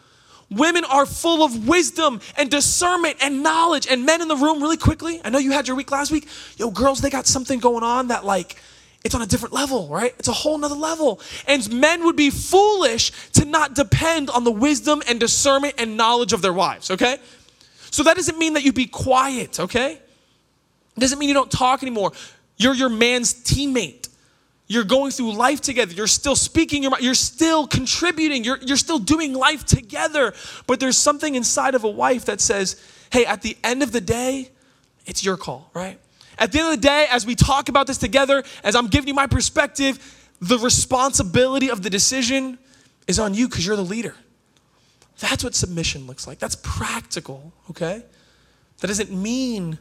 Women 0.50 0.84
are 0.84 1.04
full 1.04 1.44
of 1.44 1.68
wisdom 1.68 2.20
and 2.36 2.50
discernment 2.50 3.16
and 3.20 3.42
knowledge. 3.42 3.86
And 3.86 4.06
men 4.06 4.22
in 4.22 4.28
the 4.28 4.36
room, 4.36 4.62
really 4.62 4.78
quickly, 4.78 5.20
I 5.24 5.30
know 5.30 5.38
you 5.38 5.52
had 5.52 5.68
your 5.68 5.76
week 5.76 5.90
last 5.90 6.10
week. 6.10 6.26
Yo, 6.56 6.70
girls, 6.70 7.00
they 7.00 7.10
got 7.10 7.26
something 7.26 7.58
going 7.58 7.84
on 7.84 8.08
that 8.08 8.24
like 8.24 8.56
it's 9.04 9.14
on 9.14 9.22
a 9.22 9.26
different 9.26 9.54
level, 9.54 9.88
right? 9.88 10.14
It's 10.18 10.28
a 10.28 10.32
whole 10.32 10.56
nother 10.58 10.74
level. 10.74 11.20
And 11.46 11.70
men 11.72 12.04
would 12.04 12.16
be 12.16 12.30
foolish 12.30 13.12
to 13.32 13.44
not 13.44 13.74
depend 13.74 14.30
on 14.30 14.44
the 14.44 14.50
wisdom 14.50 15.02
and 15.06 15.20
discernment 15.20 15.74
and 15.78 15.96
knowledge 15.96 16.32
of 16.32 16.42
their 16.42 16.52
wives, 16.52 16.90
okay? 16.90 17.18
So 17.90 18.02
that 18.02 18.16
doesn't 18.16 18.38
mean 18.38 18.54
that 18.54 18.64
you 18.64 18.72
be 18.72 18.86
quiet, 18.86 19.60
okay? 19.60 19.92
It 19.92 21.00
doesn't 21.00 21.18
mean 21.18 21.28
you 21.28 21.34
don't 21.34 21.50
talk 21.50 21.82
anymore. 21.82 22.12
You're 22.56 22.74
your 22.74 22.88
man's 22.88 23.34
teammate. 23.34 24.08
You're 24.66 24.84
going 24.84 25.12
through 25.12 25.32
life 25.32 25.62
together. 25.62 25.94
You're 25.94 26.06
still 26.06 26.36
speaking 26.36 26.82
your 26.82 26.90
mind. 26.90 27.02
You're 27.02 27.14
still 27.14 27.66
contributing. 27.66 28.44
You're, 28.44 28.58
you're 28.58 28.76
still 28.76 28.98
doing 28.98 29.32
life 29.32 29.64
together. 29.64 30.34
But 30.66 30.78
there's 30.78 30.96
something 30.96 31.34
inside 31.34 31.74
of 31.74 31.84
a 31.84 31.88
wife 31.88 32.26
that 32.26 32.40
says, 32.40 32.82
hey, 33.10 33.24
at 33.24 33.40
the 33.40 33.56
end 33.64 33.82
of 33.82 33.92
the 33.92 34.00
day, 34.00 34.50
it's 35.06 35.24
your 35.24 35.38
call, 35.38 35.70
right? 35.72 35.98
At 36.38 36.52
the 36.52 36.58
end 36.58 36.68
of 36.68 36.80
the 36.80 36.86
day, 36.86 37.06
as 37.10 37.24
we 37.24 37.34
talk 37.34 37.70
about 37.70 37.86
this 37.86 37.96
together, 37.96 38.44
as 38.62 38.76
I'm 38.76 38.88
giving 38.88 39.08
you 39.08 39.14
my 39.14 39.26
perspective, 39.26 39.98
the 40.40 40.58
responsibility 40.58 41.70
of 41.70 41.82
the 41.82 41.90
decision 41.90 42.58
is 43.06 43.18
on 43.18 43.32
you 43.32 43.48
because 43.48 43.66
you're 43.66 43.76
the 43.76 43.82
leader. 43.82 44.14
That's 45.20 45.42
what 45.42 45.54
submission 45.54 46.06
looks 46.06 46.26
like. 46.26 46.38
That's 46.38 46.56
practical, 46.56 47.52
okay? 47.70 48.02
That 48.80 48.86
doesn't 48.86 49.10
mean 49.10 49.78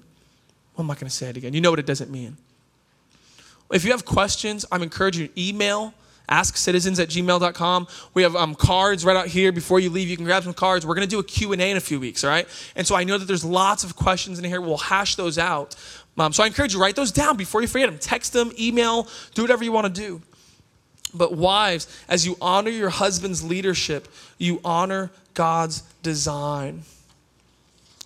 Well, 0.74 0.82
I'm 0.82 0.88
not 0.88 1.00
going 1.00 1.10
to 1.10 1.16
say 1.16 1.30
it 1.30 1.38
again. 1.38 1.54
You 1.54 1.62
know 1.62 1.70
what 1.70 1.80
it 1.80 1.86
doesn't 1.86 2.12
mean. 2.12 2.38
If 3.72 3.84
you 3.84 3.92
have 3.92 4.06
questions, 4.06 4.66
I'm 4.72 4.82
encouraging 4.82 5.24
you 5.24 5.28
to 5.28 5.42
email 5.42 5.94
askcitizens 6.30 7.02
at 7.02 7.10
gmail.com. 7.10 7.88
We 8.14 8.24
have 8.24 8.36
um, 8.36 8.54
cards 8.56 9.06
right 9.06 9.16
out 9.16 9.28
here. 9.28 9.52
Before 9.52 9.80
you 9.80 9.90
leave, 9.90 10.10
you 10.10 10.16
can 10.16 10.26
grab 10.26 10.44
some 10.44 10.54
cards. 10.54 10.86
We're 10.86 10.96
going 10.96 11.08
to 11.08 11.10
do 11.10 11.20
a 11.20 11.24
Q&A 11.24 11.56
in 11.56 11.78
a 11.78 11.82
few 11.82 12.00
weeks, 12.00 12.24
all 12.24 12.30
right? 12.30 12.48
And 12.76 12.86
so 12.86 12.96
I 12.96 13.04
know 13.04 13.18
that 13.18 13.26
there's 13.26 13.46
lots 13.46 13.84
of 13.84 13.96
questions 13.96 14.38
in 14.38 14.46
here. 14.46 14.60
We'll 14.60 14.78
hash 14.78 15.16
those 15.16 15.38
out. 15.38 15.76
Um, 16.18 16.34
so 16.34 16.44
I 16.44 16.48
encourage 16.48 16.74
you, 16.74 16.82
write 16.82 16.96
those 16.96 17.12
down 17.12 17.38
before 17.38 17.62
you 17.62 17.68
forget 17.68 17.90
them. 17.90 18.00
Text 18.00 18.34
them, 18.34 18.52
email, 18.60 19.08
do 19.36 19.42
whatever 19.42 19.64
you 19.64 19.72
want 19.72 19.94
to 19.94 20.02
do. 20.02 20.22
But 21.18 21.34
wives, 21.34 21.88
as 22.08 22.26
you 22.26 22.38
honor 22.42 22.70
your 22.70 22.90
husband's 22.90 23.44
leadership, 23.44 24.08
you 24.38 24.62
honor 24.64 25.12
God's 25.34 25.82
design. 26.04 26.84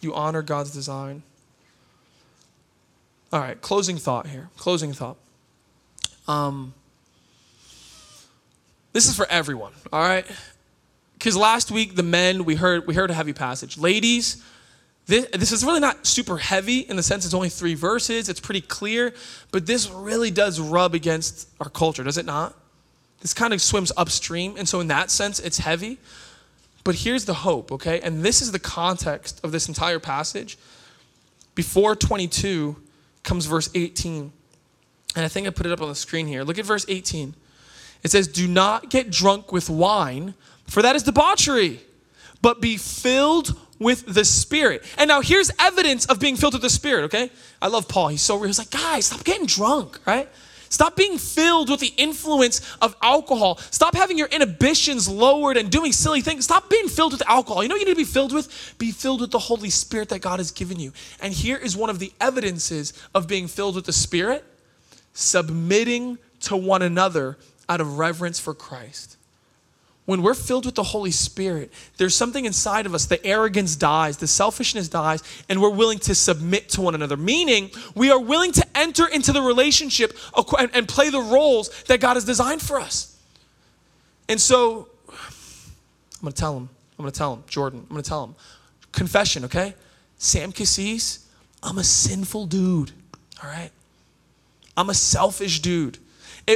You 0.01 0.13
honor 0.13 0.41
God's 0.41 0.71
design. 0.71 1.23
All 3.31 3.39
right, 3.39 3.59
closing 3.61 3.97
thought 3.97 4.27
here. 4.27 4.49
Closing 4.57 4.93
thought. 4.93 5.17
Um, 6.27 6.73
this 8.93 9.07
is 9.07 9.15
for 9.15 9.25
everyone, 9.29 9.73
all 9.91 10.01
right? 10.01 10.25
Because 11.13 11.37
last 11.37 11.71
week 11.71 11.95
the 11.95 12.03
men 12.03 12.45
we 12.45 12.55
heard 12.55 12.87
we 12.87 12.95
heard 12.95 13.09
a 13.09 13.13
heavy 13.13 13.33
passage. 13.33 13.77
Ladies, 13.77 14.43
this, 15.07 15.27
this 15.33 15.51
is 15.51 15.63
really 15.63 15.79
not 15.79 16.05
super 16.05 16.37
heavy 16.37 16.79
in 16.79 16.95
the 16.95 17.03
sense 17.03 17.25
it's 17.25 17.33
only 17.33 17.49
three 17.49 17.73
verses. 17.73 18.27
It's 18.27 18.39
pretty 18.39 18.61
clear, 18.61 19.13
but 19.51 19.65
this 19.65 19.89
really 19.89 20.31
does 20.31 20.59
rub 20.59 20.93
against 20.93 21.47
our 21.59 21.69
culture, 21.69 22.03
does 22.03 22.17
it 22.17 22.25
not? 22.25 22.55
This 23.21 23.33
kind 23.33 23.53
of 23.53 23.61
swims 23.61 23.91
upstream, 23.95 24.55
and 24.57 24.67
so 24.67 24.79
in 24.79 24.87
that 24.87 25.11
sense, 25.11 25.39
it's 25.39 25.59
heavy. 25.59 25.99
But 26.83 26.95
here's 26.95 27.25
the 27.25 27.35
hope, 27.35 27.71
okay? 27.71 28.01
And 28.01 28.23
this 28.23 28.41
is 28.41 28.51
the 28.51 28.59
context 28.59 29.39
of 29.43 29.51
this 29.51 29.67
entire 29.67 29.99
passage. 29.99 30.57
Before 31.53 31.95
22 31.95 32.75
comes 33.23 33.45
verse 33.45 33.69
18. 33.75 34.31
And 35.15 35.25
I 35.25 35.27
think 35.27 35.45
I 35.45 35.51
put 35.51 35.65
it 35.65 35.71
up 35.71 35.81
on 35.81 35.89
the 35.89 35.95
screen 35.95 36.25
here. 36.25 36.43
Look 36.43 36.57
at 36.57 36.65
verse 36.65 36.85
18. 36.87 37.35
It 38.03 38.09
says, 38.11 38.27
Do 38.27 38.47
not 38.47 38.89
get 38.89 39.11
drunk 39.11 39.51
with 39.51 39.69
wine, 39.69 40.33
for 40.67 40.81
that 40.81 40.95
is 40.95 41.03
debauchery, 41.03 41.81
but 42.41 42.61
be 42.61 42.77
filled 42.77 43.55
with 43.77 44.05
the 44.05 44.25
Spirit. 44.25 44.83
And 44.97 45.07
now 45.07 45.21
here's 45.21 45.51
evidence 45.59 46.05
of 46.05 46.19
being 46.19 46.35
filled 46.35 46.53
with 46.53 46.61
the 46.61 46.69
Spirit, 46.69 47.03
okay? 47.05 47.29
I 47.61 47.67
love 47.67 47.87
Paul. 47.87 48.07
He's 48.07 48.21
so 48.21 48.35
real. 48.35 48.47
He's 48.47 48.59
like, 48.59 48.71
guys, 48.71 49.07
stop 49.07 49.23
getting 49.23 49.45
drunk, 49.45 49.99
right? 50.07 50.29
Stop 50.71 50.95
being 50.95 51.17
filled 51.17 51.69
with 51.69 51.81
the 51.81 51.93
influence 51.97 52.61
of 52.81 52.95
alcohol. 53.01 53.57
Stop 53.69 53.93
having 53.93 54.17
your 54.17 54.29
inhibitions 54.29 55.07
lowered 55.07 55.57
and 55.57 55.69
doing 55.69 55.91
silly 55.91 56.21
things. 56.21 56.45
Stop 56.45 56.69
being 56.69 56.87
filled 56.87 57.11
with 57.11 57.21
alcohol. 57.29 57.61
You 57.61 57.67
know 57.67 57.75
you 57.75 57.85
need 57.85 57.91
to 57.91 57.97
be 57.97 58.05
filled 58.05 58.33
with? 58.33 58.75
Be 58.77 58.91
filled 58.91 59.19
with 59.19 59.31
the 59.31 59.39
Holy 59.39 59.69
Spirit 59.69 60.07
that 60.09 60.21
God 60.21 60.39
has 60.39 60.49
given 60.49 60.79
you. 60.79 60.93
And 61.19 61.33
here 61.33 61.57
is 61.57 61.75
one 61.75 61.89
of 61.89 61.99
the 61.99 62.13
evidences 62.21 62.93
of 63.13 63.27
being 63.27 63.47
filled 63.47 63.75
with 63.75 63.85
the 63.85 63.93
Spirit 63.93 64.45
submitting 65.13 66.17
to 66.39 66.55
one 66.55 66.81
another 66.81 67.37
out 67.67 67.81
of 67.81 67.97
reverence 67.97 68.39
for 68.39 68.53
Christ. 68.53 69.17
When 70.11 70.23
we're 70.23 70.33
filled 70.33 70.65
with 70.65 70.75
the 70.75 70.83
Holy 70.83 71.11
Spirit, 71.11 71.71
there's 71.95 72.13
something 72.13 72.43
inside 72.43 72.85
of 72.85 72.93
us. 72.93 73.05
The 73.05 73.25
arrogance 73.25 73.77
dies, 73.77 74.17
the 74.17 74.27
selfishness 74.27 74.89
dies, 74.89 75.23
and 75.47 75.61
we're 75.61 75.69
willing 75.69 75.99
to 75.99 76.13
submit 76.13 76.67
to 76.71 76.81
one 76.81 76.95
another. 76.95 77.15
Meaning, 77.15 77.71
we 77.95 78.11
are 78.11 78.19
willing 78.19 78.51
to 78.51 78.67
enter 78.75 79.07
into 79.07 79.31
the 79.31 79.41
relationship 79.41 80.11
and 80.35 80.85
play 80.85 81.11
the 81.11 81.21
roles 81.21 81.69
that 81.83 82.01
God 82.01 82.15
has 82.15 82.25
designed 82.25 82.61
for 82.61 82.77
us. 82.77 83.17
And 84.27 84.41
so, 84.41 84.89
I'm 85.07 85.15
gonna 86.23 86.33
tell 86.33 86.57
him, 86.57 86.67
I'm 86.99 87.03
gonna 87.03 87.11
tell 87.11 87.35
him, 87.35 87.45
Jordan, 87.47 87.79
I'm 87.89 87.95
gonna 87.95 88.03
tell 88.03 88.25
him, 88.25 88.35
confession, 88.91 89.45
okay? 89.45 89.75
Sam 90.17 90.51
Cassis, 90.51 91.25
I'm 91.63 91.77
a 91.77 91.85
sinful 91.85 92.47
dude, 92.47 92.91
all 93.41 93.49
right? 93.49 93.71
I'm 94.75 94.89
a 94.89 94.93
selfish 94.93 95.61
dude. 95.61 95.99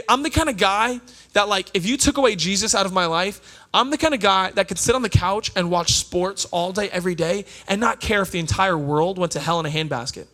I'm 0.10 0.24
the 0.24 0.30
kind 0.30 0.50
of 0.50 0.58
guy 0.58 1.00
that, 1.34 1.48
like, 1.48 1.70
if 1.74 1.86
you 1.86 1.98
took 1.98 2.18
away 2.18 2.36
Jesus 2.36 2.74
out 2.74 2.86
of 2.86 2.94
my 2.94 3.06
life, 3.06 3.60
I'm 3.74 3.90
the 3.90 3.98
kind 3.98 4.14
of 4.14 4.20
guy 4.20 4.52
that 4.52 4.68
could 4.68 4.80
sit 4.80 4.96
on 4.96 5.02
the 5.02 5.10
couch 5.10 5.52
and 5.56 5.70
watch 5.70 5.94
sports 5.94 6.46
all 6.46 6.72
day, 6.72 6.90
every 6.90 7.16
day, 7.16 7.46
and 7.68 7.82
not 7.82 8.00
care 8.00 8.22
if 8.22 8.32
the 8.32 8.40
entire 8.40 8.78
world 8.78 9.18
went 9.18 9.34
to 9.34 9.40
hell 9.40 9.60
in 9.60 9.66
a 9.66 9.70
handbasket. 9.70 10.28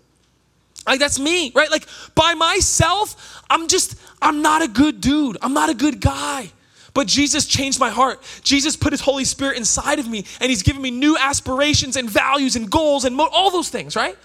Like, 0.85 0.99
that's 0.99 1.19
me, 1.19 1.51
right? 1.53 1.69
Like, 1.69 1.87
by 2.15 2.33
myself, 2.33 3.43
I'm 3.49 3.67
just, 3.67 3.95
I'm 4.21 4.41
not 4.41 4.61
a 4.61 4.67
good 4.67 5.01
dude. 5.01 5.37
I'm 5.41 5.53
not 5.53 5.69
a 5.69 5.73
good 5.73 6.01
guy. 6.01 6.51
But 6.93 7.07
Jesus 7.07 7.45
changed 7.45 7.79
my 7.79 7.89
heart. 7.89 8.21
Jesus 8.43 8.75
put 8.75 8.91
his 8.91 9.01
Holy 9.01 9.25
Spirit 9.25 9.57
inside 9.57 9.99
of 9.99 10.07
me, 10.07 10.25
and 10.39 10.49
he's 10.49 10.63
given 10.63 10.81
me 10.81 10.91
new 10.91 11.17
aspirations 11.17 11.95
and 11.95 12.09
values 12.09 12.55
and 12.55 12.69
goals 12.69 13.05
and 13.05 13.15
mo- 13.15 13.29
all 13.31 13.49
those 13.49 13.69
things, 13.69 13.95
right? 13.95 14.17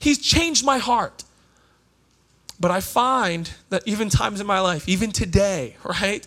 He's 0.00 0.18
changed 0.18 0.64
my 0.64 0.78
heart. 0.78 1.24
But 2.60 2.70
I 2.70 2.80
find 2.80 3.50
that 3.70 3.82
even 3.86 4.10
times 4.10 4.40
in 4.40 4.46
my 4.46 4.60
life, 4.60 4.86
even 4.86 5.10
today, 5.10 5.76
right? 5.84 6.26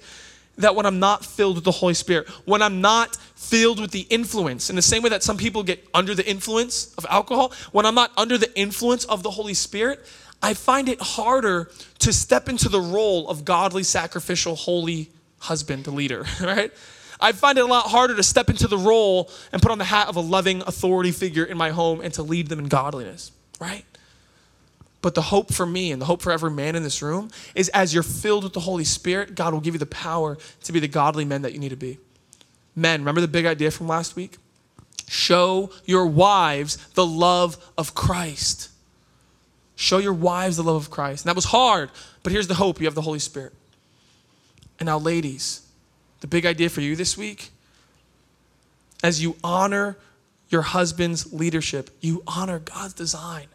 That 0.58 0.76
when 0.76 0.86
I'm 0.86 1.00
not 1.00 1.24
filled 1.24 1.56
with 1.56 1.64
the 1.64 1.72
Holy 1.72 1.94
Spirit, 1.94 2.28
when 2.46 2.64
I'm 2.64 2.82
not 2.82 3.16
filled 3.36 3.80
with 3.80 3.92
the 3.92 4.02
influence, 4.10 4.70
in 4.70 4.76
the 4.76 4.82
same 4.82 5.04
way 5.04 5.10
that 5.10 5.22
some 5.22 5.38
people 5.38 5.62
get 5.62 5.88
under 5.94 6.16
the 6.16 6.28
influence 6.28 6.94
of 6.96 7.06
alcohol, 7.08 7.54
when 7.72 7.86
I'm 7.86 7.96
not 7.96 8.12
under 8.18 8.38
the 8.38 8.54
influence 8.58 9.06
of 9.06 9.22
the 9.22 9.30
Holy 9.30 9.54
Spirit, 9.54 10.04
I 10.42 10.56
find 10.56 10.90
it 10.90 11.00
harder 11.00 11.70
to 12.00 12.12
step 12.12 12.50
into 12.50 12.68
the 12.68 12.82
role 12.82 13.30
of 13.30 13.46
godly, 13.46 13.84
sacrificial, 13.84 14.56
holy 14.56 15.12
husband, 15.40 15.86
leader, 15.88 16.26
right? 16.42 16.72
I 17.20 17.32
find 17.32 17.58
it 17.58 17.62
a 17.62 17.68
lot 17.68 17.88
harder 17.88 18.16
to 18.16 18.24
step 18.24 18.50
into 18.50 18.68
the 18.68 18.78
role 18.78 19.30
and 19.52 19.62
put 19.62 19.72
on 19.72 19.78
the 19.78 19.86
hat 19.86 20.08
of 20.10 20.16
a 20.16 20.20
loving 20.20 20.62
authority 20.64 21.12
figure 21.12 21.46
in 21.46 21.58
my 21.58 21.70
home 21.70 22.02
and 22.02 22.14
to 22.16 22.24
lead 22.24 22.48
them 22.48 22.60
in 22.60 22.68
godliness, 22.68 23.32
right? 23.62 23.86
But 25.04 25.16
the 25.16 25.22
hope 25.22 25.54
for 25.54 25.66
me 25.66 25.92
and 25.92 26.02
the 26.02 26.06
hope 26.06 26.22
for 26.22 26.32
every 26.32 26.50
man 26.50 26.78
in 26.78 26.82
this 26.82 27.02
room 27.02 27.30
is 27.56 27.68
as 27.70 27.94
you're 27.94 28.04
filled 28.04 28.46
with 28.46 28.54
the 28.54 28.62
Holy 28.62 28.86
Spirit, 28.86 29.36
God 29.36 29.54
will 29.54 29.60
give 29.60 29.76
you 29.76 29.80
the 29.80 29.86
power 29.86 30.38
to 30.64 30.72
be 30.72 30.80
the 30.80 30.88
godly 30.88 31.26
men 31.26 31.42
that 31.42 31.52
you 31.52 31.60
need 31.60 31.70
to 31.70 31.76
be. 31.76 32.00
Men, 32.74 33.02
remember 33.02 33.20
the 33.20 33.28
big 33.28 33.46
idea 33.46 33.70
from 33.70 33.90
last 33.90 34.16
week? 34.16 34.38
Show 35.10 35.72
your 35.84 36.08
wives 36.08 36.78
the 36.94 37.06
love 37.06 37.58
of 37.78 37.94
Christ. 37.94 38.70
Show 39.76 39.98
your 39.98 40.14
wives 40.14 40.56
the 40.56 40.64
love 40.64 40.78
of 40.78 40.90
Christ. 40.90 41.26
And 41.26 41.30
that 41.30 41.36
was 41.36 41.46
hard, 41.46 41.90
but 42.24 42.32
here's 42.32 42.48
the 42.48 42.56
hope 42.56 42.80
you 42.80 42.88
have 42.88 42.96
the 42.96 43.02
Holy 43.02 43.20
Spirit. 43.20 43.52
And 44.80 44.88
now, 44.88 45.00
ladies, 45.00 45.68
the 46.22 46.28
big 46.28 46.46
idea 46.46 46.70
for 46.70 46.80
you 46.80 46.96
this 46.96 47.18
week 47.18 47.50
as 49.04 49.22
you 49.22 49.36
honor 49.44 49.98
your 50.48 50.62
husband's 50.62 51.34
leadership, 51.34 51.90
you 52.00 52.24
honor 52.26 52.60
God's 52.60 52.94
design. 52.94 53.48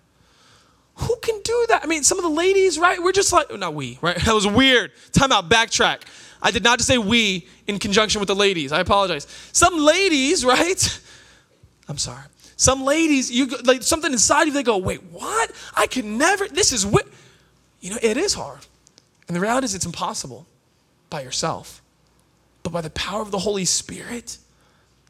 Who 0.99 1.17
can 1.23 1.41
do 1.43 1.67
that? 1.69 1.85
I 1.85 1.87
mean, 1.87 2.03
some 2.03 2.19
of 2.19 2.25
the 2.25 2.31
ladies, 2.31 2.79
right? 2.79 3.01
We're 3.01 3.13
just 3.13 3.33
like, 3.33 3.57
not 3.57 3.75
we, 3.75 3.99
right? 4.03 4.17
That 4.25 4.35
was 4.35 4.47
weird. 4.47 4.93
Time 5.13 5.33
out, 5.33 5.49
backtrack. 5.49 6.03
I 6.43 6.51
did 6.51 6.63
not 6.63 6.79
just 6.79 6.89
say 6.89 6.99
we 6.99 7.47
in 7.67 7.79
conjunction 7.79 8.21
with 8.21 8.29
the 8.29 8.35
ladies. 8.35 8.73
I 8.73 8.81
apologize. 8.81 9.27
Some 9.53 9.79
ladies, 9.79 10.45
right? 10.45 11.01
I'm 11.89 11.99
sorry. 11.99 12.25
Some 12.57 12.85
ladies, 12.85 13.31
you 13.31 13.47
like 13.65 13.85
something 13.85 14.13
inside 14.13 14.49
you, 14.49 14.53
they 14.53 14.65
go, 14.65 14.79
wait, 14.79 15.03
what? 15.05 15.53
I 15.77 15.87
could 15.87 16.05
never, 16.05 16.49
this 16.49 16.73
is 16.73 16.85
what, 16.85 17.07
you 17.81 17.91
know, 17.91 17.99
it 18.03 18.17
is 18.17 18.35
hard. 18.35 18.67
And 19.29 19.37
the 19.37 19.41
reality 19.41 19.67
is 19.67 19.77
it's 19.77 19.87
impossible 19.87 20.47
by 21.11 21.23
yourself. 21.23 21.81
But 22.65 22.73
by 22.73 22.81
the 22.81 22.91
power 22.91 23.23
of 23.23 23.31
the 23.31 23.39
Holy 23.39 23.65
Spirit, 23.65 24.39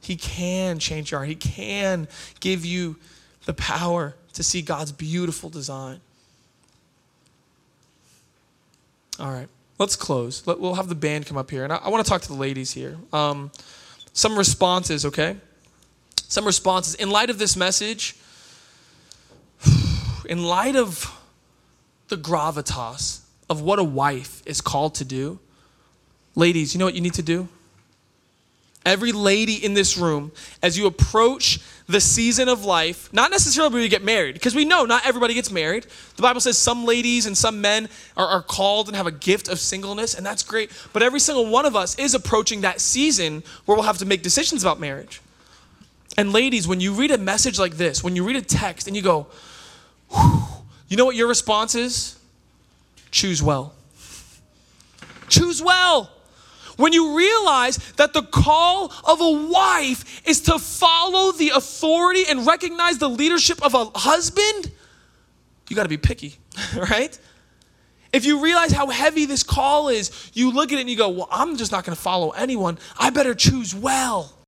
He 0.02 0.16
can 0.16 0.78
change 0.78 1.10
your 1.10 1.20
heart. 1.20 1.28
He 1.28 1.34
can 1.34 2.08
give 2.40 2.66
you 2.66 2.96
the 3.46 3.54
power 3.54 4.14
to 4.38 4.44
see 4.44 4.62
God's 4.62 4.92
beautiful 4.92 5.50
design. 5.50 6.00
All 9.18 9.32
right, 9.32 9.48
let's 9.80 9.96
close. 9.96 10.46
Let, 10.46 10.60
we'll 10.60 10.76
have 10.76 10.88
the 10.88 10.94
band 10.94 11.26
come 11.26 11.36
up 11.36 11.50
here. 11.50 11.64
And 11.64 11.72
I, 11.72 11.78
I 11.78 11.88
want 11.88 12.06
to 12.06 12.08
talk 12.08 12.22
to 12.22 12.28
the 12.28 12.34
ladies 12.34 12.70
here. 12.70 12.96
Um, 13.12 13.50
some 14.12 14.38
responses, 14.38 15.04
okay? 15.04 15.38
Some 16.28 16.44
responses. 16.44 16.94
In 16.94 17.10
light 17.10 17.30
of 17.30 17.40
this 17.40 17.56
message, 17.56 18.14
in 20.28 20.44
light 20.44 20.76
of 20.76 21.12
the 22.06 22.16
gravitas 22.16 23.22
of 23.50 23.60
what 23.60 23.80
a 23.80 23.84
wife 23.84 24.44
is 24.46 24.60
called 24.60 24.94
to 24.94 25.04
do, 25.04 25.40
ladies, 26.36 26.74
you 26.74 26.78
know 26.78 26.84
what 26.84 26.94
you 26.94 27.00
need 27.00 27.14
to 27.14 27.22
do? 27.22 27.48
Every 28.88 29.12
lady 29.12 29.62
in 29.62 29.74
this 29.74 29.96
room, 29.96 30.32
as 30.62 30.78
you 30.78 30.86
approach 30.86 31.60
the 31.86 32.00
season 32.00 32.48
of 32.48 32.64
life, 32.64 33.12
not 33.12 33.30
necessarily 33.30 33.72
when 33.72 33.82
you 33.82 33.88
get 33.88 34.02
married, 34.02 34.34
because 34.34 34.54
we 34.54 34.64
know 34.64 34.84
not 34.84 35.06
everybody 35.06 35.34
gets 35.34 35.50
married. 35.50 35.86
The 36.16 36.22
Bible 36.22 36.40
says 36.40 36.58
some 36.58 36.84
ladies 36.84 37.26
and 37.26 37.36
some 37.36 37.60
men 37.60 37.88
are, 38.16 38.26
are, 38.26 38.42
called 38.42 38.88
and 38.88 38.96
have 38.96 39.06
a 39.06 39.12
gift 39.12 39.48
of 39.48 39.58
singleness, 39.58 40.14
and 40.14 40.24
that's 40.24 40.42
great. 40.42 40.70
But 40.92 41.02
every 41.02 41.20
single 41.20 41.46
one 41.46 41.66
of 41.66 41.76
us 41.76 41.98
is 41.98 42.14
approaching 42.14 42.62
that 42.62 42.80
season 42.80 43.42
where 43.64 43.76
we'll 43.76 43.86
have 43.86 43.98
to 43.98 44.06
make 44.06 44.22
decisions 44.22 44.62
about 44.62 44.80
marriage. 44.80 45.20
And 46.16 46.32
ladies, 46.32 46.66
when 46.66 46.80
you 46.80 46.94
read 46.94 47.10
a 47.10 47.18
message 47.18 47.58
like 47.58 47.76
this, 47.76 48.02
when 48.02 48.16
you 48.16 48.24
read 48.24 48.36
a 48.36 48.42
text 48.42 48.86
and 48.86 48.96
you 48.96 49.02
go, 49.02 49.26
you 50.88 50.96
know 50.96 51.04
what 51.04 51.14
your 51.14 51.28
response 51.28 51.74
is? 51.74 52.18
Choose 53.10 53.42
well. 53.42 53.74
Choose 55.28 55.62
well. 55.62 56.10
When 56.78 56.92
you 56.92 57.16
realize 57.16 57.76
that 57.96 58.12
the 58.12 58.22
call 58.22 58.92
of 59.04 59.20
a 59.20 59.48
wife 59.50 60.22
is 60.24 60.42
to 60.42 60.60
follow 60.60 61.32
the 61.32 61.50
authority 61.50 62.22
and 62.28 62.46
recognize 62.46 62.98
the 62.98 63.08
leadership 63.10 63.60
of 63.64 63.74
a 63.74 63.86
husband, 63.98 64.70
you 65.68 65.74
got 65.74 65.82
to 65.82 65.88
be 65.88 65.96
picky, 65.96 66.36
right? 66.76 67.18
If 68.12 68.24
you 68.24 68.40
realize 68.40 68.70
how 68.70 68.86
heavy 68.86 69.24
this 69.24 69.42
call 69.42 69.88
is, 69.88 70.30
you 70.34 70.52
look 70.52 70.70
at 70.72 70.78
it 70.78 70.82
and 70.82 70.88
you 70.88 70.96
go, 70.96 71.08
Well, 71.08 71.28
I'm 71.32 71.56
just 71.56 71.72
not 71.72 71.84
going 71.84 71.96
to 71.96 72.00
follow 72.00 72.30
anyone. 72.30 72.78
I 72.96 73.10
better 73.10 73.34
choose 73.34 73.74
well. 73.74 74.32